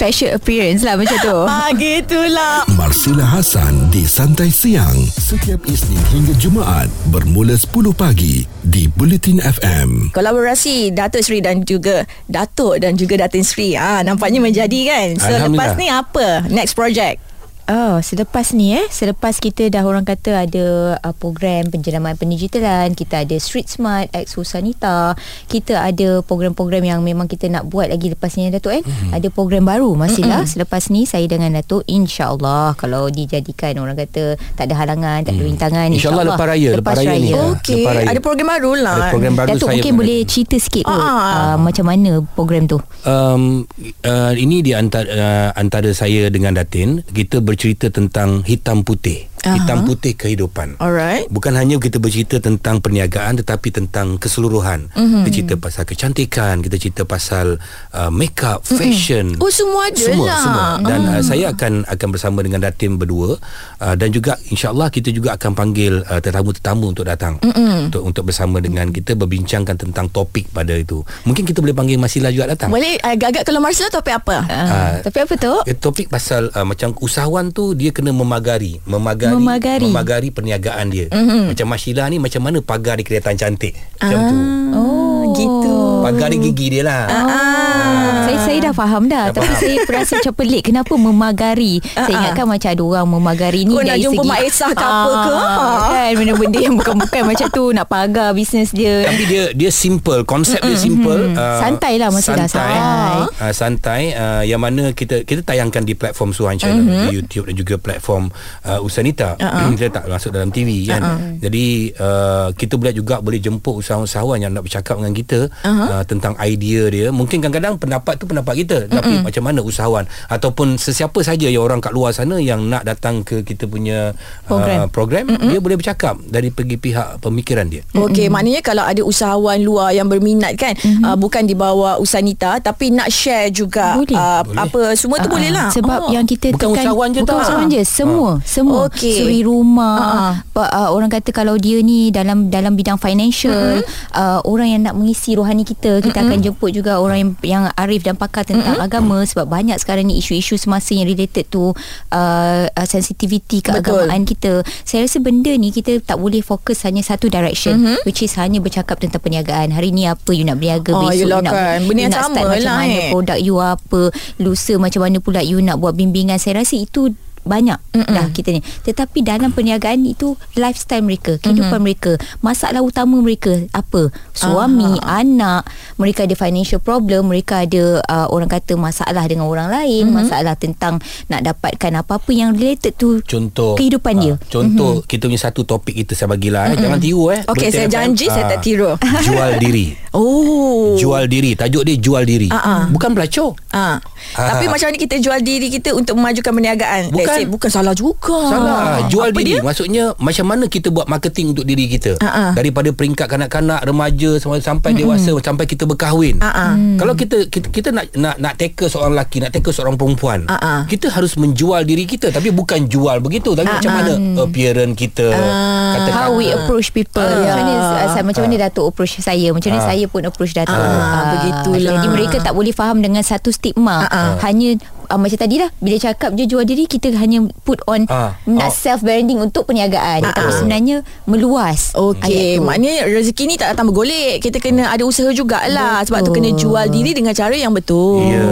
special 0.00 0.32
appearance 0.32 0.80
lah 0.80 0.96
macam 0.96 1.18
tu 1.20 1.38
Ah, 1.52 1.70
gitulah. 1.76 2.64
Marsila 2.72 3.20
Hasan 3.20 3.92
di 3.92 4.08
Santai 4.08 4.48
Siang 4.48 4.96
setiap 5.12 5.60
Isnin 5.68 6.00
hingga 6.08 6.32
Jumaat 6.40 6.88
bermula 7.12 7.52
10 7.52 7.92
pagi 7.92 8.48
di 8.64 8.88
Bulletin 8.88 9.44
FM. 9.44 10.08
Kolaborasi 10.16 10.96
Datuk 10.96 11.20
Seri 11.20 11.44
dan 11.44 11.62
juga 11.68 12.08
Datuk 12.24 12.80
dan 12.80 12.96
juga 12.96 13.28
Datin 13.28 13.44
Seri. 13.44 13.76
Ah, 13.76 14.00
nampaknya 14.00 14.40
menjadi 14.40 14.80
kan. 14.88 15.06
So 15.20 15.32
lepas 15.52 15.76
ni 15.76 15.92
apa? 15.92 16.48
Next 16.48 16.72
project. 16.72 17.29
Oh, 17.70 18.02
selepas 18.02 18.50
ni 18.50 18.74
eh, 18.74 18.82
selepas 18.90 19.38
kita 19.38 19.70
dah 19.70 19.86
orang 19.86 20.02
kata 20.02 20.42
ada 20.42 20.64
uh, 20.98 21.14
program 21.14 21.70
penjenamaan 21.70 22.18
pendigitalan, 22.18 22.98
kita 22.98 23.22
ada 23.22 23.36
Street 23.38 23.70
Smart, 23.70 24.10
Ex 24.10 24.34
Susanita, 24.34 25.14
kita 25.46 25.78
ada 25.78 26.18
program-program 26.26 26.82
yang 26.82 26.98
memang 27.06 27.30
kita 27.30 27.46
nak 27.46 27.70
buat 27.70 27.86
lagi 27.86 28.10
lepas 28.10 28.34
ni 28.34 28.50
Datuk 28.50 28.74
eh. 28.74 28.82
Mm-hmm. 28.82 29.14
Ada 29.14 29.28
program 29.30 29.70
baru 29.70 29.94
masih 29.94 30.26
lah 30.26 30.42
selepas 30.42 30.90
ni 30.90 31.06
saya 31.06 31.30
dengan 31.30 31.54
Datuk 31.54 31.86
insya-Allah 31.86 32.74
kalau 32.74 33.06
dijadikan 33.06 33.78
orang 33.78 33.94
kata 33.94 34.34
tak 34.58 34.66
ada 34.66 34.74
halangan, 34.74 35.22
tak 35.22 35.38
ada 35.38 35.42
rintangan 35.46 35.86
InsyaAllah 35.94 36.26
lepas 36.34 36.46
raya, 36.50 36.70
lepas 36.74 36.94
raya 36.98 37.14
ni. 37.22 37.30
Ah, 37.30 37.54
Okey. 37.54 37.86
lepas 37.86 37.92
raya. 38.02 38.06
Ada 38.10 38.18
program 38.18 38.48
baru 38.50 38.72
lah. 38.82 38.96
Ada 38.98 39.12
program 39.14 39.34
baru 39.38 39.48
Datuk 39.54 39.68
saya 39.70 39.74
mungkin 39.78 39.92
boleh 39.94 40.18
ada. 40.18 40.26
cerita 40.26 40.56
sikit 40.58 40.84
kot, 40.90 40.98
Ah. 40.98 41.54
uh, 41.54 41.56
macam 41.62 41.84
mana 41.86 42.10
program 42.34 42.66
tu. 42.66 42.82
Um, 43.06 43.62
uh, 44.02 44.34
ini 44.34 44.58
di 44.58 44.74
antara, 44.74 45.06
uh, 45.06 45.48
antara 45.54 45.94
saya 45.94 46.26
dengan 46.34 46.58
Datin 46.58 47.06
kita 47.06 47.38
bercerita 47.60 47.92
tentang 47.92 48.40
hitam 48.48 48.80
putih 48.80 49.28
Aha. 49.40 49.56
hitam 49.56 49.84
putih 49.84 50.12
kehidupan 50.12 50.76
Alright. 50.76 51.26
Bukan 51.28 51.56
hanya 51.56 51.76
kita 51.76 51.96
bercerita 51.96 52.36
tentang 52.38 52.80
perniagaan 52.80 53.40
tetapi 53.40 53.68
tentang 53.70 54.16
keseluruhan. 54.16 54.88
Mhm. 54.92 54.98
Mm-hmm. 55.00 55.20
Kita 55.20 55.30
cerita 55.32 55.54
pasal 55.56 55.82
kecantikan, 55.84 56.54
kita 56.60 56.76
cerita 56.76 57.02
pasal 57.04 57.56
uh, 57.92 58.10
make 58.10 58.40
up, 58.42 58.62
fashion. 58.62 59.34
Oh, 59.40 59.50
semua 59.50 59.88
ada 59.88 59.98
semua, 59.98 60.26
lah. 60.26 60.40
Semua. 60.42 60.66
Dan 60.84 61.00
Ah. 61.00 61.12
uh, 61.18 61.22
saya 61.22 61.44
akan 61.50 61.72
akan 61.84 62.08
bersama 62.12 62.38
dengan 62.44 62.60
Datin 62.60 62.96
berdua 62.96 63.36
uh, 63.80 63.94
dan 63.94 64.08
juga 64.10 64.36
insya-Allah 64.48 64.88
kita 64.88 65.10
juga 65.10 65.34
akan 65.34 65.52
panggil 65.52 66.00
uh, 66.04 66.20
tetamu-tetamu 66.20 66.84
untuk 66.92 67.04
datang. 67.06 67.40
Mm-hmm. 67.40 67.90
Untuk 67.90 68.02
untuk 68.04 68.24
bersama 68.28 68.60
dengan 68.60 68.88
kita 68.90 69.16
berbincangkan 69.16 69.76
tentang 69.76 70.06
topik 70.10 70.50
pada 70.50 70.76
itu. 70.76 71.00
Mungkin 71.24 71.44
kita 71.44 71.60
boleh 71.60 71.74
panggil 71.74 71.96
Masila 71.96 72.28
juga 72.30 72.52
datang. 72.52 72.68
Boleh 72.70 72.96
agak-agak 73.00 73.44
kalau 73.46 73.60
Marsila 73.62 73.88
topik 73.88 74.14
apa? 74.16 74.36
Uh, 74.46 74.92
tapi 75.04 75.18
apa 75.24 75.34
tu? 75.36 75.52
Eh, 75.66 75.76
topik 75.76 76.10
pasal 76.10 76.50
uh, 76.52 76.66
macam 76.66 76.92
usahawan 77.00 77.50
tu 77.50 77.72
dia 77.72 77.90
kena 77.90 78.10
memagari, 78.10 78.78
memagari 78.84 79.29
Memagari. 79.38 79.84
memagari 79.86 80.28
perniagaan 80.34 80.86
dia. 80.90 81.06
Mm-hmm. 81.12 81.44
Macam 81.54 81.66
Masyila 81.70 82.04
ni 82.10 82.16
macam 82.18 82.40
mana 82.42 82.58
pagar 82.64 82.98
di 82.98 83.04
kereta 83.04 83.30
cantik. 83.36 83.76
Macam 84.00 84.18
tu. 84.26 84.36
Oh, 84.74 85.09
gitu. 85.32 85.74
Pagar 86.00 86.28
di 86.28 86.38
gigi 86.40 86.66
dia 86.70 86.82
lah. 86.82 87.02
Ah. 87.04 88.20
Saya 88.20 88.38
saya 88.40 88.58
dah 88.62 88.74
faham 88.74 89.02
dah, 89.06 89.24
Dah 89.28 89.34
tapi 89.36 89.48
faham. 89.48 89.60
saya 89.60 89.74
rasa 89.90 90.12
macam 90.16 90.34
pelik 90.34 90.62
kenapa 90.64 90.92
memagari. 90.94 91.74
saya 91.82 92.08
ingatkan 92.10 92.46
macam 92.46 92.68
ada 92.70 92.82
orang 92.82 93.06
memagari 93.08 93.60
ni 93.62 93.72
Kau 93.72 93.80
nak 93.80 93.90
dari 93.90 94.02
jumpa 94.02 94.16
segi 94.16 94.30
Mak 94.30 94.40
Esah 94.42 94.70
ke 94.70 94.84
apa 94.84 95.10
ke? 95.10 95.34
Ah, 95.34 95.78
Kan 95.90 96.10
benda-benda 96.16 96.58
yang 96.58 96.74
bukan-bukan 96.76 97.22
macam 97.26 97.46
tu 97.50 97.64
nak 97.70 97.86
pagar 97.86 98.28
bisnes 98.32 98.70
dia. 98.70 99.04
Tapi 99.04 99.22
dia 99.26 99.42
dia 99.52 99.70
simple, 99.70 100.22
konsep 100.24 100.60
dia 100.60 100.76
simple. 100.76 101.34
Uh, 101.34 101.58
Santai 101.58 101.94
lah 101.96 102.08
maksudnya, 102.08 102.46
santai. 102.46 102.74
santai. 102.74 103.16
Uh, 103.40 103.52
santai 103.52 104.02
uh, 104.14 104.42
yang 104.42 104.60
mana 104.60 104.90
kita 104.92 105.22
kita 105.22 105.42
tayangkan 105.42 105.82
di 105.82 105.92
platform 105.92 106.30
Suhan 106.30 106.56
Channel 106.56 106.78
Mm-hmm. 106.80 107.06
di 107.06 107.12
YouTube 107.12 107.44
dan 107.44 107.54
juga 107.54 107.74
platform 107.76 108.32
uh, 108.64 108.80
Usanita. 108.80 109.36
Uh-huh. 109.50 109.74
kita 109.74 109.90
tak 109.90 110.04
masuk 110.06 110.30
dalam 110.30 110.48
TV 110.48 110.86
kan. 110.86 111.02
Uh-uh. 111.02 111.42
Jadi 111.42 111.66
uh, 111.98 112.48
kita 112.54 112.78
boleh 112.78 112.94
juga 112.94 113.18
boleh 113.18 113.36
jemput 113.36 113.76
usahawan-usahawan 113.76 114.38
yang 114.38 114.54
nak 114.54 114.62
bercakap 114.62 114.94
dengan 114.94 115.10
kita 115.12 115.19
Uh-huh. 115.22 115.88
uh, 115.90 116.04
tentang 116.04 116.36
idea 116.38 116.86
dia. 116.86 117.06
Mungkin 117.10 117.40
kadang-kadang 117.40 117.76
pendapat 117.76 118.14
tu 118.14 118.24
pendapat 118.24 118.54
kita 118.58 118.78
tapi 118.86 119.12
Mm-mm. 119.12 119.24
macam 119.24 119.42
mana 119.44 119.60
usahawan 119.60 120.04
ataupun 120.26 120.76
sesiapa 120.76 121.20
saja 121.20 121.46
yang 121.46 121.60
orang 121.60 121.78
kat 121.78 121.90
luar 121.90 122.10
sana 122.10 122.36
yang 122.36 122.66
nak 122.66 122.82
datang 122.82 123.20
ke 123.20 123.42
kita 123.42 123.64
punya 123.64 124.12
Program. 124.44 124.76
uh, 124.76 124.86
program 124.86 125.24
dia 125.28 125.58
boleh 125.58 125.74
bercakap 125.74 126.16
dari 126.22 126.48
pergi 126.48 126.76
pihak 126.76 127.18
pemikiran 127.18 127.66
dia 127.66 127.82
Okey, 127.92 128.26
mm-hmm. 128.26 128.30
maknanya 128.30 128.60
kalau 128.60 128.82
ada 128.82 129.00
usahawan 129.00 129.58
luar 129.58 129.90
yang 129.90 130.06
berminat 130.06 130.54
kan, 130.54 130.72
mm-hmm. 130.72 131.04
uh, 131.04 131.16
bukan 131.16 131.42
di 131.42 131.52
bawah 131.52 131.96
Usanita 131.96 132.58
tapi 132.58 132.90
nak 132.90 133.08
share 133.08 133.48
juga 133.48 133.96
Boleh. 133.96 134.12
Uh, 134.12 134.42
Boleh. 134.42 134.58
apa 134.60 134.80
semua 134.94 135.16
tu 135.18 135.26
Ah, 135.26 135.32
boleh 135.32 135.50
lah. 135.50 135.68
Sebab 135.70 135.98
Oh. 136.00 136.10
yang 136.10 136.24
kita 136.24 136.50
Bukan 136.50 136.72
tekan 136.72 136.74
usahawan 136.80 137.08
je 137.08 137.20
bukan 137.20 137.28
tak? 137.30 137.42
usahawan 137.42 137.66
je 137.68 137.82
semua 137.82 138.30
semua 138.42 138.80
Okey. 138.86 139.14
suri 139.14 139.40
rumah 139.42 139.98
Ah. 140.00 140.32
pa, 140.48 140.64
uh, 140.66 140.88
orang 140.90 141.08
kata 141.08 141.30
kalau 141.30 141.54
dia 141.54 141.78
ni 141.80 142.08
dalam 142.08 142.48
dalam 142.48 142.72
bidang 142.72 142.96
financial 142.96 143.84
uh, 144.10 144.40
orang 144.42 144.68
yang 144.70 144.82
nak 144.82 144.94
mengisi 145.10 145.34
rohani 145.34 145.66
kita 145.66 145.98
kita 145.98 146.22
akan 146.22 146.38
jemput 146.38 146.70
juga 146.70 147.02
orang 147.02 147.18
yang 147.18 147.30
yang 147.42 147.64
arif 147.74 148.06
dan 148.06 148.14
pakar 148.14 148.46
tentang 148.46 148.78
agama 148.78 149.26
sebab 149.26 149.50
banyak 149.50 149.74
sekarang 149.82 150.06
ni 150.06 150.22
isu-isu 150.22 150.54
semasa 150.54 150.94
yang 150.94 151.10
related 151.10 151.50
to 151.50 151.74
uh, 152.14 152.70
uh, 152.70 152.86
sensitivity 152.86 153.58
keagamaan 153.58 154.22
kita. 154.22 154.62
Saya 154.86 155.10
rasa 155.10 155.18
benda 155.18 155.50
ni 155.50 155.74
kita 155.74 155.98
tak 155.98 156.22
boleh 156.22 156.46
fokus 156.46 156.86
hanya 156.86 157.02
satu 157.02 157.26
direction 157.26 157.98
which 158.06 158.22
is 158.22 158.30
hanya 158.38 158.62
bercakap 158.62 159.02
tentang 159.02 159.18
perniagaan. 159.18 159.74
Hari 159.74 159.90
ni 159.90 160.06
apa 160.06 160.30
you 160.30 160.46
nak 160.46 160.62
berniaga 160.62 160.94
Oh, 160.94 161.10
besok 161.10 161.18
yelah 161.26 161.42
you 161.42 161.46
nak 161.50 161.54
kan. 161.58 161.78
Benda 161.90 162.02
you 162.06 162.10
nak 162.14 162.22
start 162.22 162.46
macam 162.46 162.62
lah, 162.62 162.78
mana 162.78 162.94
eh. 162.94 163.10
produk 163.10 163.38
you 163.42 163.56
apa 163.58 164.00
lusa 164.38 164.74
macam 164.78 165.00
mana 165.02 165.18
pula 165.18 165.40
you 165.42 165.58
nak 165.58 165.82
buat 165.82 165.98
bimbingan. 165.98 166.38
Saya 166.38 166.62
rasa 166.62 166.78
itu 166.78 167.10
banyak 167.46 167.78
Mm-mm. 167.96 168.10
dah 168.10 168.26
kita 168.30 168.52
ni 168.52 168.60
tetapi 168.84 169.24
dalam 169.24 169.50
perniagaan 169.50 170.04
itu 170.04 170.36
lifestyle 170.56 171.04
mereka 171.04 171.40
kehidupan 171.40 171.80
mm-hmm. 171.80 171.84
mereka 171.84 172.12
masalah 172.44 172.84
utama 172.84 173.18
mereka 173.20 173.64
apa 173.72 174.12
suami 174.36 175.00
Aha. 175.04 175.24
anak 175.24 175.62
mereka 175.96 176.24
ada 176.28 176.36
financial 176.36 176.80
problem 176.80 177.30
mereka 177.32 177.64
ada 177.64 178.00
uh, 178.06 178.26
orang 178.30 178.50
kata 178.50 178.76
masalah 178.76 179.24
dengan 179.26 179.48
orang 179.48 179.68
lain 179.72 180.08
mm-hmm. 180.08 180.20
masalah 180.26 180.54
tentang 180.56 181.00
nak 181.28 181.40
dapatkan 181.44 181.92
apa-apa 182.00 182.30
yang 182.32 182.52
related 182.56 182.94
to 182.96 183.20
Contoh 183.24 183.74
Kehidupan 183.78 184.14
dia. 184.18 184.34
Contoh 184.50 185.00
mm-hmm. 185.02 185.08
kita 185.08 185.22
punya 185.30 185.40
satu 185.40 185.62
topik 185.62 185.94
kita 186.04 186.12
saya 186.18 186.30
bagilah 186.30 186.70
mm-hmm. 186.70 186.82
Jangan 186.82 186.98
tiru 187.00 187.24
eh 187.30 187.40
Okey, 187.46 187.68
saya 187.70 187.86
janji 187.90 188.26
saya 188.26 188.46
tak 188.46 188.58
Ah, 188.60 188.64
tiru. 188.64 188.90
Jual 189.26 189.50
diri 189.56 189.86
Oh. 190.10 190.98
Jual 190.98 191.30
diri 191.30 191.54
Tajuk 191.54 191.86
dia 191.86 191.96
jual 191.96 192.22
diri 192.26 192.50
ah. 192.50 192.90
Bukan 192.90 193.14
pelacur 193.14 193.54
Ah. 193.70 194.02
Ah. 194.34 194.56
Tapi 194.56 194.66
macam 194.66 194.90
mana 194.90 194.98
kita 194.98 195.16
jual 195.22 195.38
diri 195.40 195.70
kita 195.70 195.94
untuk 195.94 196.18
memajukan 196.18 196.50
perniagaan? 196.50 197.02
Bukan. 197.14 197.29
Say, 197.32 197.44
bukan 197.44 197.68
salah 197.68 197.94
juga. 197.94 198.38
Salah 198.44 198.78
Jual 199.06 199.28
Ah. 199.28 199.32
Apa 199.32 199.38
diri 199.38 199.52
dia? 199.52 199.60
Maksudnya 199.60 200.04
Macam 200.16 200.46
mana 200.46 200.64
kita 200.66 200.88
buat 200.88 201.06
marketing 201.06 201.52
Untuk 201.52 201.62
diri 201.62 201.86
kita 201.86 202.18
Ah, 202.18 202.26
ah. 202.26 202.50
Daripada 202.52 202.90
peringkat 202.90 203.26
kanak-kanak 203.26 203.80
Remaja 203.82 204.36
Sampai, 204.36 204.58
sampai 204.58 204.90
dewasa 204.92 205.32
Sampai 205.38 205.64
kita 205.64 205.84
berkahwin 205.84 206.38
Ah, 206.38 206.50
ah. 206.50 206.72
Kalau 206.96 207.14
kita 207.14 207.46
kita, 207.46 207.66
kita 207.68 207.88
nak 207.90 208.10
nak 208.12 208.36
nak 208.36 208.54
tackle 208.54 208.86
seorang 208.86 209.12
lelaki, 209.12 209.38
nak 209.38 209.50
tackle 209.50 209.70
seorang 209.70 209.94
perempuan, 209.94 210.44
Ah, 210.44 210.56
ah. 210.56 210.80
kita 210.84 211.08
harus 211.08 211.34
menjual 211.34 211.82
diri 211.82 212.04
kita 212.04 212.28
tapi 212.28 212.50
bukan 212.50 212.84
jual 212.84 213.18
begitu, 213.18 213.52
tapi 213.52 213.66
Ah, 213.66 213.76
macam 213.76 213.90
ah. 213.90 213.96
mana 213.96 214.12
appearance 214.40 214.94
kita, 214.94 215.26
Ah. 215.28 215.92
kata 215.96 216.10
how 216.10 216.30
we 216.32 216.48
approach 216.48 216.90
people 216.90 217.20
Ah. 217.20 217.40
macam 217.40 217.56
mana 217.60 217.72
uh, 217.72 218.08
saya, 218.10 218.22
macam 218.22 218.42
mana 218.42 218.54
Datuk 218.60 218.84
approach 218.88 219.12
saya 219.16 219.48
macam 219.50 219.68
mana 219.68 219.80
Ah. 219.80 219.88
saya 219.88 220.04
pun 220.06 220.22
approach 220.22 220.52
Datuk 220.52 220.72
Ah, 220.72 221.32
begitulah. 221.34 221.92
jadi 221.96 222.06
mereka 222.08 222.36
tak 222.38 222.52
boleh 222.52 222.70
faham 222.70 222.98
dengan 222.98 223.22
satu 223.22 223.48
stigma 223.48 224.02
Ah, 224.02 224.08
ah. 224.10 224.30
hanya 224.42 224.76
uh, 225.06 225.16
macam 225.16 225.36
tadi 225.36 225.56
lah 225.56 225.70
bila 225.76 225.96
cakap 225.96 226.30
je 226.32 226.44
jual 226.46 226.62
diri 226.62 226.84
kita 226.84 227.12
hanya 227.20 227.38
put 227.62 227.84
on 227.84 228.08
Ah. 228.08 228.32
nak 228.42 228.66
Oh. 228.66 228.74
self 228.74 229.00
branding 229.00 229.36
untuk 229.38 229.64
perniagaan 229.64 230.24
tapi 230.24 230.50
sebenarnya 230.50 230.96
meluas 231.24 231.92
Okey, 231.92 232.56
maknanya 232.58 233.04
rezeki 233.04 233.44
ni 233.44 233.54
tak 233.54 233.70
datang 233.70 233.86
bergolek. 233.86 234.40
Kita 234.40 234.56
kena 234.56 234.88
ada 234.88 235.02
usaha 235.02 235.28
jugalah. 235.28 236.00
Sebab 236.00 236.22
tu 236.22 236.32
kena 236.32 236.50
jual 236.52 236.88
diri 236.88 237.12
dengan 237.12 237.32
cara 237.32 237.52
yang 237.52 237.70
betul. 237.70 238.24
Ya. 238.24 238.46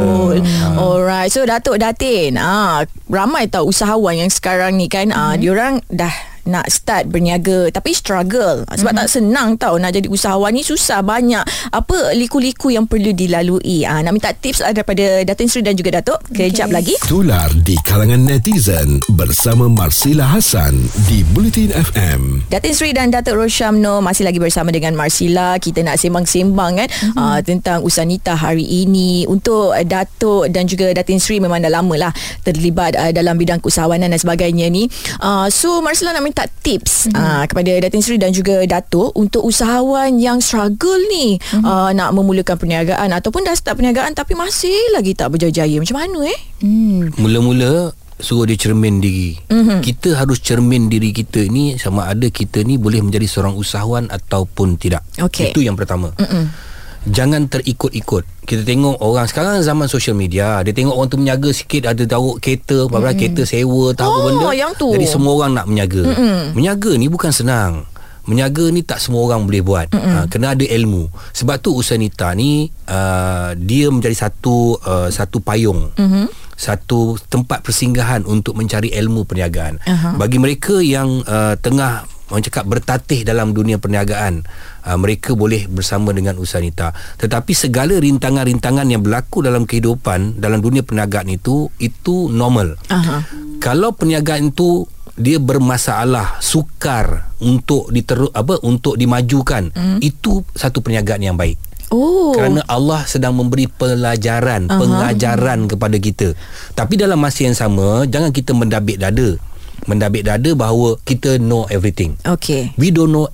Alright. 0.75 1.31
So 1.31 1.43
Datuk 1.43 1.79
Datin, 1.79 2.37
ah 2.37 2.83
ramai 3.07 3.47
tahu 3.47 3.71
usahawan 3.71 4.19
yang 4.19 4.29
sekarang 4.29 4.75
ni 4.75 4.87
kan, 4.87 5.09
ah 5.11 5.35
diorang 5.35 5.81
dah 5.89 6.13
nak 6.49 6.67
start 6.73 7.13
berniaga 7.13 7.69
tapi 7.71 7.93
struggle 7.93 8.65
sebab 8.73 8.93
tak 8.97 9.09
senang 9.13 9.61
tau 9.61 9.77
nak 9.77 9.93
jadi 9.95 10.09
usahawan 10.09 10.57
ni 10.57 10.65
susah 10.65 11.05
banyak 11.05 11.45
apa 11.71 12.17
liku-liku 12.17 12.73
yang 12.73 12.89
perlu 12.89 13.13
dilalui 13.13 13.85
ah 13.85 14.01
nak 14.01 14.13
minta 14.17 14.33
tips 14.33 14.65
daripada 14.65 15.23
Datin 15.23 15.47
Sri 15.47 15.61
dan 15.61 15.77
juga 15.77 16.01
Datuk 16.01 16.19
kejap 16.33 16.73
lagi 16.73 16.97
Tular 17.05 17.53
di 17.63 17.77
kalangan 17.85 18.25
netizen 18.25 19.03
bersama 19.19 19.67
Marsila 19.69 20.25
Hasan 20.25 20.79
di 21.11 21.27
Bulletin 21.35 21.75
FM. 21.75 22.47
Datin 22.47 22.73
Sri 22.77 22.95
dan 22.95 23.11
Datuk 23.11 23.35
Roshamno 23.41 23.99
masih 23.99 24.29
lagi 24.29 24.39
bersama 24.39 24.71
dengan 24.71 24.95
Marsila. 24.95 25.59
Kita 25.59 25.83
nak 25.83 25.99
sembang-sembang 25.99 26.73
kan 26.79 26.89
mm-hmm. 26.89 27.19
uh, 27.19 27.41
tentang 27.43 27.83
Usanita 27.83 28.39
hari 28.39 28.63
ini. 28.63 29.27
Untuk 29.27 29.75
uh, 29.75 29.83
Datuk 29.83 30.53
dan 30.55 30.71
juga 30.71 30.95
Datin 30.95 31.19
Sri 31.19 31.43
memang 31.43 31.59
dah 31.59 31.73
lama 31.73 32.09
lah 32.09 32.13
terlibat 32.47 32.95
uh, 32.95 33.11
dalam 33.11 33.35
bidang 33.35 33.59
keusahawanan 33.59 34.15
dan 34.15 34.21
sebagainya 34.21 34.71
ni. 34.71 34.87
Uh, 35.19 35.51
so 35.51 35.83
Marsila 35.83 36.15
nak 36.15 36.23
minta 36.23 36.38
tips 36.63 37.11
mm-hmm. 37.11 37.19
uh, 37.19 37.45
kepada 37.51 37.73
Datin 37.83 38.03
Sri 38.05 38.17
dan 38.23 38.31
juga 38.31 38.63
Datuk 38.63 39.11
untuk 39.19 39.43
usahawan 39.43 40.15
yang 40.23 40.39
struggle 40.39 41.03
ni 41.11 41.43
mm-hmm. 41.43 41.67
uh, 41.67 41.91
nak 41.91 42.15
memulakan 42.15 42.55
perniagaan 42.55 43.11
ataupun 43.11 43.43
dah 43.43 43.59
start 43.59 43.75
perniagaan 43.75 44.15
tapi 44.15 44.39
masih 44.39 44.77
lagi 44.95 45.19
tak 45.19 45.35
berjaya-jaya. 45.35 45.83
Macam 45.83 45.99
mana 45.99 46.19
eh? 46.31 46.39
hmm. 46.63 47.19
Mula-mula 47.19 47.91
suruh 48.19 48.47
dia 48.47 48.59
cermin 48.59 48.99
diri. 48.99 49.39
Mm-hmm. 49.51 49.79
Kita 49.83 50.19
harus 50.19 50.39
cermin 50.43 50.91
diri 50.91 51.15
kita 51.15 51.47
ni 51.51 51.79
sama 51.79 52.11
ada 52.11 52.27
kita 52.29 52.63
ni 52.67 52.79
boleh 52.79 53.03
menjadi 53.03 53.27
seorang 53.27 53.55
usahawan 53.55 54.11
ataupun 54.11 54.79
tidak. 54.79 55.07
Okey. 55.19 55.55
Itu 55.55 55.63
yang 55.63 55.79
pertama. 55.79 56.15
Mm-mm. 56.19 56.68
Jangan 57.07 57.47
terikut-ikut. 57.47 58.25
Kita 58.43 58.67
tengok 58.67 58.99
orang 58.99 59.31
sekarang 59.31 59.63
zaman 59.63 59.87
social 59.87 60.19
media, 60.19 60.59
dia 60.67 60.75
tengok 60.75 60.99
orang 60.99 61.11
tu 61.13 61.19
menyaga 61.21 61.51
sikit 61.55 61.95
ada 61.95 62.03
taruh 62.03 62.41
kereta, 62.43 62.91
apa 62.91 62.99
mm 62.99 63.15
kereta 63.15 63.43
sewa 63.47 63.95
tahu 63.95 64.11
Oh, 64.11 64.23
benda. 64.27 64.51
yang 64.57 64.73
tu. 64.75 64.91
Jadi 64.91 65.07
semua 65.07 65.33
orang 65.39 65.53
nak 65.55 65.67
menyaga. 65.71 66.03
Mm-mm. 66.03 66.59
Menyaga 66.59 66.93
ni 66.99 67.07
bukan 67.07 67.31
senang. 67.31 67.87
Menyaga 68.29 68.69
ni 68.69 68.85
tak 68.85 69.01
semua 69.01 69.25
orang 69.25 69.49
boleh 69.49 69.63
buat. 69.65 69.89
Ha, 69.89 70.29
kena 70.29 70.53
ada 70.53 70.61
ilmu. 70.61 71.09
Sebab 71.33 71.65
tu 71.65 71.73
Usanita 71.73 72.29
ni 72.37 72.69
uh, 72.85 73.57
dia 73.57 73.89
menjadi 73.89 74.29
satu 74.29 74.77
uh, 74.77 75.09
satu 75.09 75.41
payung. 75.41 75.93
Mm-hmm 75.95 76.49
satu 76.59 77.15
tempat 77.31 77.63
persinggahan 77.63 78.27
untuk 78.27 78.59
mencari 78.59 78.91
ilmu 78.91 79.23
perniagaan. 79.23 79.79
Aha. 79.87 80.19
Bagi 80.19 80.43
mereka 80.43 80.83
yang 80.83 81.23
uh, 81.23 81.55
tengah 81.55 82.03
orang 82.35 82.43
cakap 82.43 82.67
bertatih 82.67 83.23
dalam 83.23 83.55
dunia 83.55 83.79
perniagaan, 83.79 84.43
uh, 84.85 84.99
mereka 84.99 85.35
boleh 85.35 85.67
bersama 85.67 86.15
dengan 86.15 86.37
Usanita. 86.37 86.95
Tetapi 87.19 87.53
segala 87.57 87.97
rintangan-rintangan 87.97 88.87
yang 88.87 89.03
berlaku 89.03 89.43
dalam 89.43 89.65
kehidupan 89.65 90.39
dalam 90.39 90.61
dunia 90.61 90.85
perniagaan 90.85 91.33
itu 91.33 91.73
itu 91.83 92.29
normal. 92.31 92.79
Aha. 92.93 93.25
Kalau 93.59 93.95
perniagaan 93.97 94.55
itu 94.55 94.87
dia 95.19 95.43
bermasalah 95.43 96.39
sukar 96.39 97.35
untuk 97.43 97.91
diteru 97.91 98.31
apa 98.31 98.63
untuk 98.63 98.95
dimajukan 98.95 99.75
mm. 99.75 99.99
itu 99.99 100.47
satu 100.55 100.79
perniagaan 100.79 101.27
yang 101.27 101.35
baik 101.35 101.59
Oh. 101.89 102.37
kerana 102.37 102.61
Allah 102.69 103.09
sedang 103.09 103.33
memberi 103.33 103.65
pelajaran, 103.65 104.69
uh-huh. 104.69 104.77
pengajaran 104.77 105.65
kepada 105.65 105.97
kita. 105.97 106.29
Tapi 106.77 107.01
dalam 107.01 107.17
masa 107.17 107.49
yang 107.49 107.57
sama, 107.57 108.05
jangan 108.05 108.29
kita 108.29 108.53
mendabik 108.53 109.01
dada. 109.01 109.41
Mendabik 109.89 110.29
dada 110.29 110.53
bahawa 110.53 111.01
kita 111.09 111.41
know 111.41 111.65
everything. 111.73 112.21
Okey. 112.29 112.77
We 112.77 112.93
don't 112.93 113.09
know 113.09 113.33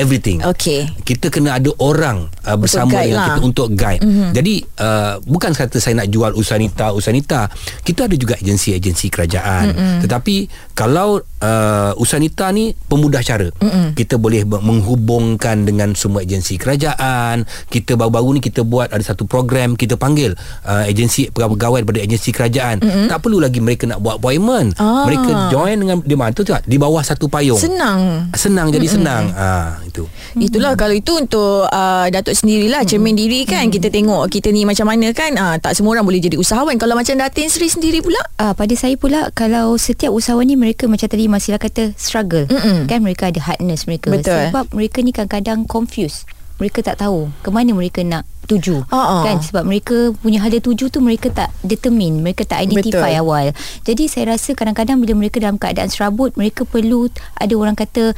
everything. 0.00 0.40
Okey. 0.40 0.88
Kita 1.04 1.28
kena 1.28 1.60
ada 1.60 1.68
orang 1.76 2.32
uh, 2.48 2.56
bersama 2.56 2.96
guide 2.96 3.12
dengan 3.12 3.20
lah. 3.20 3.28
kita 3.28 3.40
untuk 3.44 3.68
guide. 3.76 4.00
Mm-hmm. 4.00 4.30
Jadi 4.32 4.54
uh, 4.80 5.14
bukan 5.28 5.52
kata 5.52 5.76
saya 5.76 6.00
nak 6.00 6.08
jual 6.08 6.32
Usanita, 6.32 6.96
Usanita. 6.96 7.52
Kita 7.84 8.08
ada 8.08 8.16
juga 8.16 8.40
agensi-agensi 8.40 9.06
kerajaan. 9.12 9.76
Mm-hmm. 9.76 9.98
Tetapi 10.08 10.36
kalau 10.72 11.20
uh, 11.20 11.92
Usanita 12.00 12.48
ni 12.48 12.72
pemudah 12.72 13.20
cara. 13.20 13.52
Mm-hmm. 13.60 13.86
Kita 13.92 14.16
boleh 14.16 14.42
menghubungkan 14.48 15.68
dengan 15.68 15.92
semua 15.92 16.24
agensi 16.24 16.56
kerajaan. 16.56 17.44
Kita 17.68 18.00
baru-baru 18.00 18.38
ni 18.38 18.40
kita 18.40 18.64
buat 18.64 18.88
ada 18.88 19.04
satu 19.04 19.28
program 19.28 19.76
kita 19.76 20.00
panggil 20.00 20.32
uh, 20.64 20.88
agensi 20.88 21.28
pegawai 21.28 21.84
daripada 21.84 22.00
agensi 22.00 22.32
kerajaan. 22.32 22.80
Mm-hmm. 22.80 23.06
Tak 23.12 23.18
perlu 23.20 23.38
lagi 23.44 23.60
mereka 23.60 23.84
nak 23.84 24.00
buat 24.00 24.16
appointment. 24.16 24.72
Ah. 24.80 25.04
Mereka 25.04 25.52
join 25.52 25.76
dengan 25.76 25.96
di 26.00 26.16
mana 26.16 26.32
tu 26.32 26.46
di 26.48 26.76
bawah 26.80 27.04
satu 27.04 27.28
payung. 27.28 27.60
Senang. 27.60 28.32
senang 28.32 28.72
jadi 28.72 28.88
senang. 28.88 29.24
Ah 29.36 29.89
itu. 29.90 30.06
Itulah 30.38 30.78
kalau 30.78 30.94
itu 30.94 31.12
untuk 31.18 31.66
uh, 31.66 32.06
Datuk 32.08 32.32
sendirilah 32.38 32.86
cermin 32.86 33.18
diri 33.18 33.42
kan. 33.42 33.66
Kita 33.68 33.90
tengok 33.90 34.30
kita 34.30 34.54
ni 34.54 34.62
macam 34.62 34.86
mana 34.86 35.10
kan. 35.10 35.34
Uh, 35.34 35.56
tak 35.58 35.74
semua 35.74 35.98
orang 35.98 36.06
boleh 36.06 36.22
jadi 36.22 36.38
usahawan. 36.38 36.78
Kalau 36.78 36.94
macam 36.94 37.18
Datin 37.18 37.50
Sri 37.50 37.66
sendiri 37.66 38.00
pula? 38.00 38.22
Uh, 38.38 38.54
pada 38.54 38.72
saya 38.78 38.94
pula 38.94 39.34
kalau 39.34 39.74
setiap 39.74 40.14
usahawan 40.14 40.46
ni 40.46 40.54
mereka 40.54 40.86
macam 40.86 41.10
tadi 41.10 41.26
Masila 41.26 41.58
kata 41.58 41.92
struggle. 41.98 42.46
Mm-mm. 42.46 42.86
kan 42.86 43.02
mereka 43.02 43.28
ada 43.28 43.42
hardness 43.42 43.90
mereka. 43.90 44.14
Betul. 44.14 44.54
sebab 44.54 44.64
mereka 44.72 45.02
ni 45.02 45.10
kadang-kadang 45.10 45.66
confused. 45.66 46.24
Mereka 46.60 46.84
tak 46.84 47.00
tahu 47.00 47.32
ke 47.40 47.48
mana 47.48 47.72
mereka 47.72 48.04
nak 48.04 48.28
tuju. 48.50 48.82
Ah. 48.90 49.22
kan 49.22 49.38
sebab 49.38 49.62
mereka 49.62 50.10
punya 50.18 50.42
hala 50.42 50.58
tuju 50.58 50.90
tu 50.90 50.98
mereka 50.98 51.30
tak 51.30 51.54
determine 51.62 52.18
mereka 52.18 52.42
tak 52.42 52.66
identify 52.66 53.14
Betul. 53.14 53.22
awal. 53.22 53.46
Jadi 53.86 54.10
saya 54.10 54.34
rasa 54.34 54.58
kadang-kadang 54.58 54.98
bila 54.98 55.14
mereka 55.14 55.38
dalam 55.38 55.54
keadaan 55.54 55.86
serabut 55.86 56.34
mereka 56.34 56.66
perlu 56.66 57.06
ada 57.38 57.54
orang 57.54 57.78
kata 57.78 58.12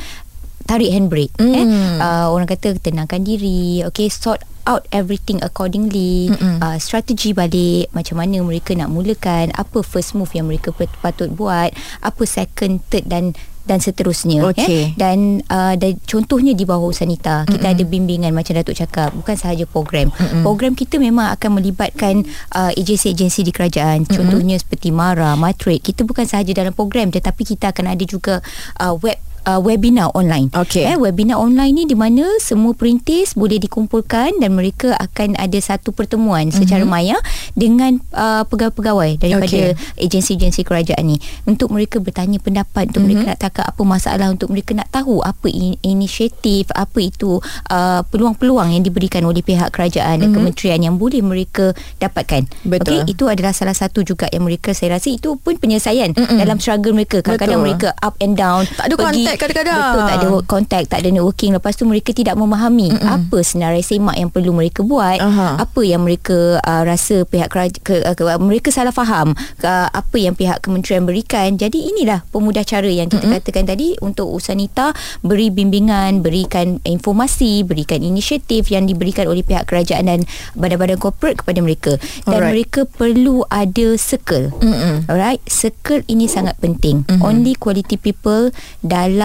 tarik 0.64 0.90
handbrake 0.90 1.34
mm. 1.38 1.54
eh 1.54 1.66
uh, 1.98 2.26
orang 2.30 2.48
kata 2.48 2.78
tenangkan 2.78 3.22
diri 3.22 3.82
okay 3.86 4.08
sort 4.08 4.42
out 4.66 4.86
everything 4.94 5.42
accordingly 5.42 6.30
uh, 6.62 6.78
strategi 6.78 7.34
balik 7.34 7.90
macam 7.90 8.22
mana 8.22 8.38
mereka 8.46 8.70
nak 8.78 8.94
mulakan 8.94 9.50
apa 9.58 9.82
first 9.82 10.14
move 10.14 10.30
yang 10.38 10.46
mereka 10.46 10.70
patut 11.02 11.34
buat 11.34 11.74
apa 11.98 12.22
second 12.22 12.78
third 12.86 13.10
dan 13.10 13.34
dan 13.62 13.78
seterusnya 13.78 14.42
Okey. 14.50 14.66
eh 14.66 14.86
dan 14.98 15.42
uh, 15.46 15.74
dan 15.78 15.94
contohnya 16.02 16.50
di 16.50 16.66
bawah 16.66 16.90
Usanita 16.90 17.46
kita 17.46 17.74
ada 17.74 17.84
bimbingan 17.86 18.34
macam 18.34 18.58
Datuk 18.58 18.74
cakap 18.74 19.14
bukan 19.14 19.38
sahaja 19.38 19.64
program 19.70 20.10
Mm-mm. 20.10 20.42
program 20.42 20.74
kita 20.74 20.98
memang 20.98 21.30
akan 21.38 21.62
melibatkan 21.62 22.26
uh, 22.54 22.74
agensi-agensi 22.74 23.46
di 23.46 23.54
kerajaan 23.54 24.02
Mm-mm. 24.02 24.14
contohnya 24.18 24.58
seperti 24.58 24.90
MARA 24.90 25.38
Matrix 25.38 25.94
kita 25.94 26.02
bukan 26.02 26.26
sahaja 26.26 26.50
dalam 26.50 26.74
program 26.74 27.14
tetapi 27.14 27.46
kita 27.46 27.70
akan 27.70 27.94
ada 27.94 28.02
juga 28.02 28.42
uh, 28.82 28.98
web 28.98 29.18
Uh, 29.42 29.58
webinar 29.58 30.06
online. 30.14 30.54
Okey. 30.54 30.86
Eh, 30.86 30.94
webinar 30.94 31.34
online 31.42 31.74
ni 31.74 31.84
di 31.90 31.98
mana 31.98 32.22
semua 32.38 32.78
perintis 32.78 33.34
boleh 33.34 33.58
dikumpulkan 33.58 34.38
dan 34.38 34.54
mereka 34.54 34.94
akan 34.94 35.34
ada 35.34 35.58
satu 35.58 35.90
pertemuan 35.90 36.46
mm-hmm. 36.46 36.62
secara 36.62 36.86
maya 36.86 37.18
dengan 37.58 37.98
uh, 38.14 38.46
pegawai-pegawai 38.46 39.18
daripada 39.18 39.74
Okey. 39.74 39.98
agensi-agensi 39.98 40.62
kerajaan 40.62 41.02
ni 41.10 41.18
untuk 41.42 41.74
mereka 41.74 41.98
bertanya 41.98 42.38
pendapat 42.38 42.94
untuk 42.94 43.02
mm-hmm. 43.02 43.18
mereka 43.18 43.34
nak 43.34 43.40
takak 43.42 43.66
apa 43.66 43.82
masalah 43.82 44.30
untuk 44.30 44.46
mereka 44.46 44.78
nak 44.78 44.86
tahu 44.94 45.26
apa 45.26 45.50
in- 45.50 45.78
inisiatif 45.82 46.70
apa 46.70 47.02
itu 47.02 47.42
uh, 47.66 48.06
peluang-peluang 48.14 48.78
yang 48.78 48.86
diberikan 48.86 49.26
oleh 49.26 49.42
pihak 49.42 49.74
kerajaan 49.74 50.22
mm-hmm. 50.22 50.30
dan 50.30 50.38
kementerian 50.38 50.80
yang 50.86 50.94
boleh 51.02 51.18
mereka 51.18 51.74
dapatkan. 51.98 52.46
Betul. 52.62 53.02
Okey, 53.02 53.10
itu 53.10 53.26
adalah 53.26 53.50
salah 53.50 53.74
satu 53.74 54.06
juga 54.06 54.30
yang 54.30 54.46
mereka 54.46 54.70
saya 54.70 55.02
rasa 55.02 55.10
itu 55.10 55.34
pun 55.34 55.58
penyelesaian 55.58 56.14
Mm-mm. 56.14 56.38
dalam 56.38 56.62
struggle 56.62 56.94
mereka. 56.94 57.26
Kadang-kadang 57.26 57.58
Betul. 57.58 57.66
mereka 57.66 57.88
up 57.98 58.14
and 58.22 58.38
down. 58.38 58.70
Tak 58.78 58.86
ada 58.86 58.94
contact 59.32 59.40
kadang-kadang. 59.40 59.80
Betul, 59.80 60.02
tak 60.04 60.16
ada 60.16 60.28
contact, 60.44 60.86
tak 60.92 60.98
ada 61.00 61.08
networking. 61.08 61.50
Lepas 61.56 61.74
tu 61.78 61.84
mereka 61.88 62.10
tidak 62.12 62.34
memahami 62.36 62.92
Mm-mm. 62.92 63.08
apa 63.08 63.38
senarai 63.40 63.80
semak 63.80 64.16
yang 64.20 64.28
perlu 64.28 64.52
mereka 64.52 64.84
buat, 64.84 65.18
Aha. 65.22 65.56
apa 65.62 65.80
yang 65.80 66.04
mereka 66.04 66.60
uh, 66.60 66.82
rasa 66.84 67.24
pihak 67.24 67.48
keraj- 67.48 67.80
ke, 67.80 68.04
uh, 68.04 68.12
ke, 68.12 68.22
mereka 68.42 68.68
salah 68.68 68.92
faham, 68.92 69.32
uh, 69.64 69.88
apa 69.88 70.16
yang 70.18 70.36
pihak 70.36 70.60
kementerian 70.60 71.06
berikan. 71.06 71.56
Jadi 71.56 71.88
inilah 71.94 72.26
pemudah 72.28 72.66
cara 72.66 72.88
yang 72.90 73.08
kita 73.08 73.24
Mm-mm. 73.24 73.38
katakan 73.40 73.64
tadi 73.64 73.96
untuk 74.04 74.28
Usanita 74.28 74.92
beri 75.22 75.48
bimbingan, 75.48 76.20
berikan 76.20 76.82
informasi, 76.82 77.62
berikan 77.62 78.02
inisiatif 78.02 78.68
yang 78.68 78.84
diberikan 78.84 79.30
oleh 79.30 79.46
pihak 79.46 79.70
kerajaan 79.70 80.10
dan 80.10 80.20
badan-badan 80.58 80.98
korporat 80.98 81.40
kepada 81.40 81.62
mereka. 81.62 81.92
Dan 82.26 82.42
Alright. 82.42 82.52
mereka 82.52 82.80
perlu 82.90 83.46
ada 83.46 83.94
circle. 83.94 84.50
Mm-mm. 84.58 85.06
Alright, 85.06 85.38
circle 85.46 86.02
ini 86.10 86.26
sangat 86.26 86.58
penting. 86.58 87.06
Mm-hmm. 87.06 87.22
Only 87.22 87.54
quality 87.54 87.94
people 87.94 88.50
dalam 88.82 89.21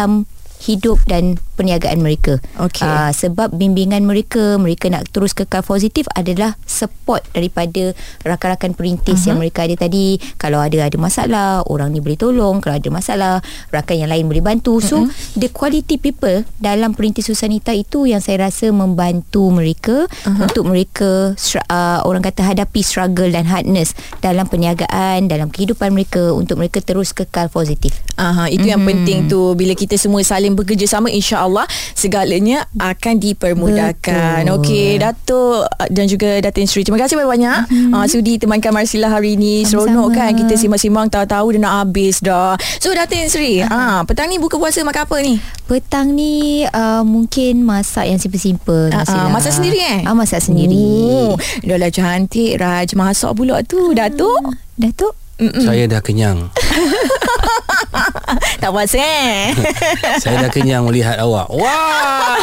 hidup 0.61 1.01
dan 1.09 1.41
perniagaan 1.57 1.97
mereka. 1.97 2.37
Okey. 2.61 2.85
Uh, 2.85 3.09
sebab 3.09 3.49
bimbingan 3.57 4.05
mereka, 4.05 4.61
mereka 4.61 4.93
nak 4.93 5.09
terus 5.09 5.33
kekal 5.33 5.65
positif 5.65 6.05
adalah 6.13 6.53
support 6.69 7.25
daripada 7.33 7.97
rakan-rakan 8.21 8.77
perintis 8.77 9.25
uh-huh. 9.25 9.33
yang 9.33 9.37
mereka 9.41 9.65
ada 9.65 9.73
tadi. 9.73 10.21
Kalau 10.37 10.61
ada 10.61 10.85
ada 10.85 10.97
masalah, 11.01 11.65
orang 11.65 11.89
ni 11.89 11.99
boleh 11.99 12.19
tolong. 12.21 12.61
Kalau 12.61 12.77
ada 12.77 12.89
masalah, 12.93 13.33
rakan 13.73 14.05
yang 14.05 14.11
lain 14.13 14.29
boleh 14.29 14.45
bantu. 14.45 14.77
So, 14.77 15.09
uh-huh. 15.09 15.33
the 15.33 15.49
quality 15.49 15.97
people 15.97 16.45
dalam 16.61 16.93
perintis 16.93 17.25
Susanita 17.25 17.73
itu 17.73 18.05
yang 18.05 18.21
saya 18.21 18.47
rasa 18.47 18.69
membantu 18.69 19.49
mereka 19.49 20.05
uh-huh. 20.05 20.45
untuk 20.45 20.69
mereka 20.69 21.33
uh, 21.67 21.99
orang 22.05 22.21
kata 22.21 22.53
hadapi 22.53 22.85
struggle 22.85 23.33
dan 23.33 23.49
hardness 23.49 23.97
dalam 24.21 24.45
perniagaan, 24.45 25.25
dalam 25.25 25.49
kehidupan 25.49 25.95
mereka 25.95 26.35
untuk 26.35 26.59
mereka 26.59 26.83
terus 26.83 27.15
kekal 27.15 27.47
positif. 27.47 27.95
Aha, 28.19 28.51
itu 28.51 28.65
mm-hmm. 28.65 28.71
yang 28.73 28.81
penting 28.83 29.17
tu 29.31 29.39
bila 29.55 29.73
kita 29.77 29.95
semua 29.95 30.19
saling 30.25 30.57
bekerjasama 30.57 31.07
insya-Allah 31.07 31.46
segalanya 31.95 32.67
akan 32.77 33.17
dipermudahkan. 33.21 34.45
Betul. 34.45 34.55
Okey, 34.59 34.89
Datuk 34.99 35.65
uh, 35.65 35.87
dan 35.89 36.05
juga 36.05 36.41
Datin 36.43 36.67
Sri. 36.67 36.83
Terima 36.83 36.99
kasih 36.99 37.15
banyak-banyak 37.17 37.59
mm-hmm. 37.69 37.93
uh, 37.95 38.05
sudi 38.05 38.37
temankan 38.37 38.75
Marsila 38.75 39.07
hari 39.07 39.39
ini. 39.39 39.63
Seronok 39.63 40.13
kan 40.13 40.35
kita 40.35 40.59
simak-simak 40.59 41.09
tahu-tahu 41.09 41.57
dah 41.57 41.61
nak 41.67 41.73
habis 41.85 42.19
dah. 42.19 42.59
So 42.77 42.91
Datin 42.91 43.31
Sri, 43.31 43.63
ah 43.63 43.69
uh, 43.69 43.99
petang 44.03 44.27
ni 44.27 44.37
buka 44.37 44.59
puasa 44.59 44.83
makan 44.83 45.03
apa 45.07 45.17
ni? 45.23 45.39
Petang 45.67 46.15
ni 46.15 46.63
uh, 46.67 47.03
mungkin 47.03 47.63
masak 47.63 48.07
yang 48.07 48.19
simple-simple. 48.19 48.91
Ah, 48.93 49.27
masak 49.27 49.55
sendiri 49.55 49.79
eh? 49.83 49.99
Ah, 50.07 50.15
masak 50.15 50.39
sendiri. 50.39 50.79
Oh, 51.11 51.35
dah 51.63 51.77
lah 51.77 51.91
cantik 51.91 52.55
Raj 52.59 52.95
masak 52.95 53.35
pula 53.35 53.59
tu 53.63 53.91
Datuk. 53.91 54.55
Datuk? 54.79 55.13
Mm-mm. 55.37 55.61
Saya 55.61 55.85
dah 55.85 56.01
kenyang. 56.01 56.49
Tak 58.61 58.69
puas 58.69 58.91
eh? 58.91 59.53
saya 60.23 60.41
dah 60.41 60.49
kenyang 60.49 60.83
melihat 60.83 61.17
awak. 61.17 61.47
Wah. 61.49 62.35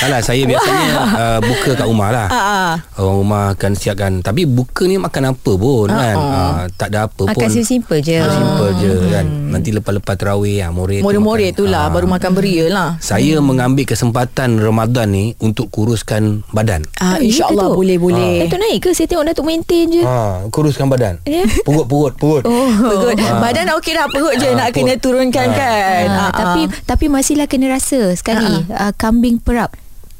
Alah 0.00 0.20
saya 0.20 0.42
biasanya 0.42 0.88
uh, 1.12 1.38
buka 1.40 1.70
kat 1.74 1.84
rumah 1.84 2.08
lah. 2.10 2.26
Ah, 2.26 2.40
ah. 2.40 2.70
Orang 2.96 3.16
rumah 3.18 3.44
akan 3.52 3.72
siapkan 3.72 4.12
Tapi 4.20 4.44
buka 4.44 4.84
ni 4.84 4.96
makan 4.96 5.30
apa 5.30 5.52
pun 5.52 5.88
kan 5.88 6.16
uh, 6.16 6.60
Tak 6.70 6.88
ada 6.88 7.06
apa 7.06 7.22
Makan 7.26 7.36
pun 7.48 7.60
simple 7.62 7.98
je. 7.98 8.16
Ah, 8.18 8.28
Simple 8.30 8.70
je 8.76 8.92
kan 9.10 9.26
Nanti 9.50 9.70
lepas-lepas 9.70 10.14
terawih 10.14 10.60
ah, 10.60 10.70
Morid 10.70 11.00
More-more 11.00 11.52
tu 11.52 11.64
lah 11.64 11.82
Ah. 11.82 11.88
baru 11.90 12.06
makan 12.06 12.32
beria 12.32 12.66
lah. 12.66 12.88
Saya 12.98 13.38
mengambil 13.38 13.84
kesempatan 13.84 14.56
Ramadan 14.56 15.08
ni 15.08 15.32
Untuk 15.38 15.68
kuruskan 15.68 16.44
badan 16.50 16.84
Ah, 16.94 17.10
Ah, 17.10 17.18
InsyaAllah 17.18 17.68
tu. 17.68 17.76
boleh-boleh. 17.76 18.44
Datuk 18.44 18.58
naik 18.58 18.78
ke? 18.80 18.90
Saya 18.90 19.06
tengok 19.06 19.24
Datuk 19.26 19.44
maintain 19.44 19.84
je. 19.86 20.02
ha, 20.02 20.16
Kuruskan 20.48 20.86
badan 20.86 21.20
Ya. 21.24 21.44
Perut-perut 21.62 22.14
Perut 22.14 22.42
Oh. 22.42 22.68
Perut. 22.72 23.16
Badan 23.16 23.64
dah 23.66 23.76
okey 23.76 23.92
dah 23.92 24.06
Perut 24.08 24.29
je 24.32 24.46
Ah, 24.46 24.56
nak 24.56 24.68
kena 24.70 24.94
turunkan 24.96 25.46
Ah. 25.46 25.56
kan 25.56 26.04
Ah, 26.06 26.20
Ah, 26.20 26.30
tapi 26.32 26.60
tapi 26.84 27.04
masihlah 27.06 27.44
kena 27.44 27.66
rasa 27.68 28.12
sekali 28.12 28.46
uh, 28.68 28.92
kambing 28.94 29.36
perap. 29.36 29.74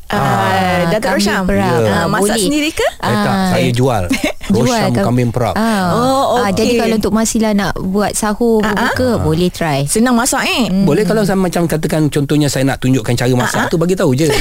ah, 0.08 0.88
Datuk 0.88 1.06
kambing 1.12 1.14
Rosham 1.16 1.42
perap. 1.44 1.70
ah, 1.80 1.92
Ah, 1.92 2.06
Masak 2.06 2.22
boleh. 2.26 2.42
sendiri 2.42 2.70
ke? 2.70 2.86
Eh 2.98 3.14
tak 3.16 3.30
Ah. 3.32 3.48
Saya 3.48 3.68
jual 3.70 4.02
Rosham 4.50 4.90
kam- 4.90 5.06
kambing 5.06 5.30
perap 5.30 5.54
Ah. 5.54 5.94
Oh, 5.94 6.02
Ah, 6.36 6.48
okey. 6.48 6.58
jadi 6.58 6.72
kalau 6.80 6.94
untuk 6.96 7.12
Masila 7.12 7.50
nak 7.52 7.72
buat 7.76 8.12
sahur 8.12 8.58
Ah, 8.60 8.70
ah. 8.70 8.74
buka 8.88 9.18
boleh 9.18 9.48
try. 9.48 9.86
Senang 9.86 10.14
masak 10.14 10.42
eh 10.44 10.66
Boleh 10.80 11.04
kalau 11.04 11.22
saya 11.22 11.36
macam 11.36 11.64
katakan 11.64 12.06
Contohnya 12.06 12.46
saya 12.46 12.64
nak 12.64 12.78
tunjukkan 12.78 13.14
cara 13.14 13.30
masak 13.32 13.66
tu 13.66 13.76
Bagi 13.76 13.94
tahu 13.94 14.10
je 14.12 14.26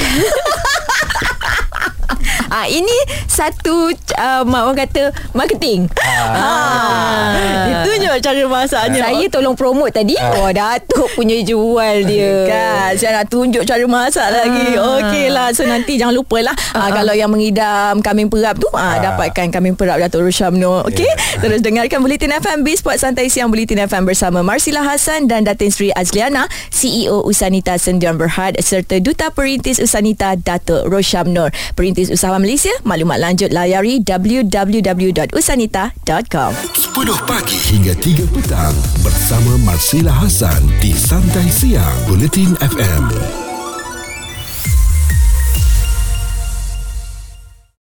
Ah 2.50 2.66
ini 2.66 2.92
satu 3.30 3.94
uh, 4.18 4.42
mak 4.42 4.62
orang 4.66 4.78
kata 4.82 5.02
marketing. 5.38 5.86
Ah. 6.02 7.30
Ditunjuk 7.70 8.18
cara 8.18 8.42
masaknya. 8.50 9.00
Saya 9.06 9.26
tolong 9.30 9.54
promote 9.54 9.94
tadi. 9.94 10.18
Oh 10.18 10.50
Datuk 10.50 11.08
punya 11.14 11.38
jual 11.46 12.02
dia. 12.04 12.34
Kan 12.50 12.90
Saya 12.98 13.22
nak 13.22 13.30
tunjuk 13.30 13.62
cara 13.62 13.84
masak 13.86 14.28
lagi. 14.34 14.74
Okeylah 14.74 15.54
So 15.54 15.62
nanti 15.64 15.94
jangan 15.94 16.18
lupa 16.18 16.42
lah. 16.42 16.54
Uh, 16.74 16.90
Kalau 16.90 17.14
yang 17.14 17.30
mengidam 17.30 18.02
Kambing 18.02 18.26
perap 18.26 18.58
tu 18.58 18.66
uh, 18.74 18.96
Dapatkan 18.98 19.54
kambing 19.54 19.78
perap 19.78 20.02
Datuk 20.02 20.26
Rusham 20.26 20.58
no 20.58 20.82
Okey 20.86 21.06
Terus 21.38 21.62
dengarkan 21.62 22.02
Bulletin 22.02 22.34
FM 22.34 22.66
Bisport 22.66 22.98
Santai 22.98 23.30
Siang 23.30 23.48
Bulletin 23.48 23.86
FM 23.86 24.08
Bersama 24.08 24.42
Marsila 24.42 24.82
Hassan 24.82 25.30
Dan 25.30 25.46
Datin 25.46 25.70
Sri 25.70 25.94
Azliana 25.94 26.50
CEO 26.74 27.22
Usanita 27.22 27.78
Sendian 27.78 28.18
Berhad 28.18 28.58
Serta 28.58 28.98
Duta 28.98 29.30
Perintis 29.30 29.78
Usanita 29.78 30.34
Datuk 30.34 30.90
Rosham 30.90 31.30
Nur 31.30 31.54
Perintis 31.78 32.10
Usahawan 32.10 32.39
Malaysia 32.40 32.72
Maklumat 32.88 33.20
lanjut 33.20 33.52
layari 33.52 34.00
www.usanita.com 34.00 36.52
10 36.90 37.06
pagi 37.28 37.54
hingga 37.70 37.94
3 37.94 38.34
petang 38.34 38.74
bersama 39.04 39.54
Marsila 39.62 40.10
Hasan 40.10 40.58
di 40.80 40.96
Santai 40.96 41.46
Siang 41.52 42.08
Bulletin 42.08 42.56
FM. 42.58 43.49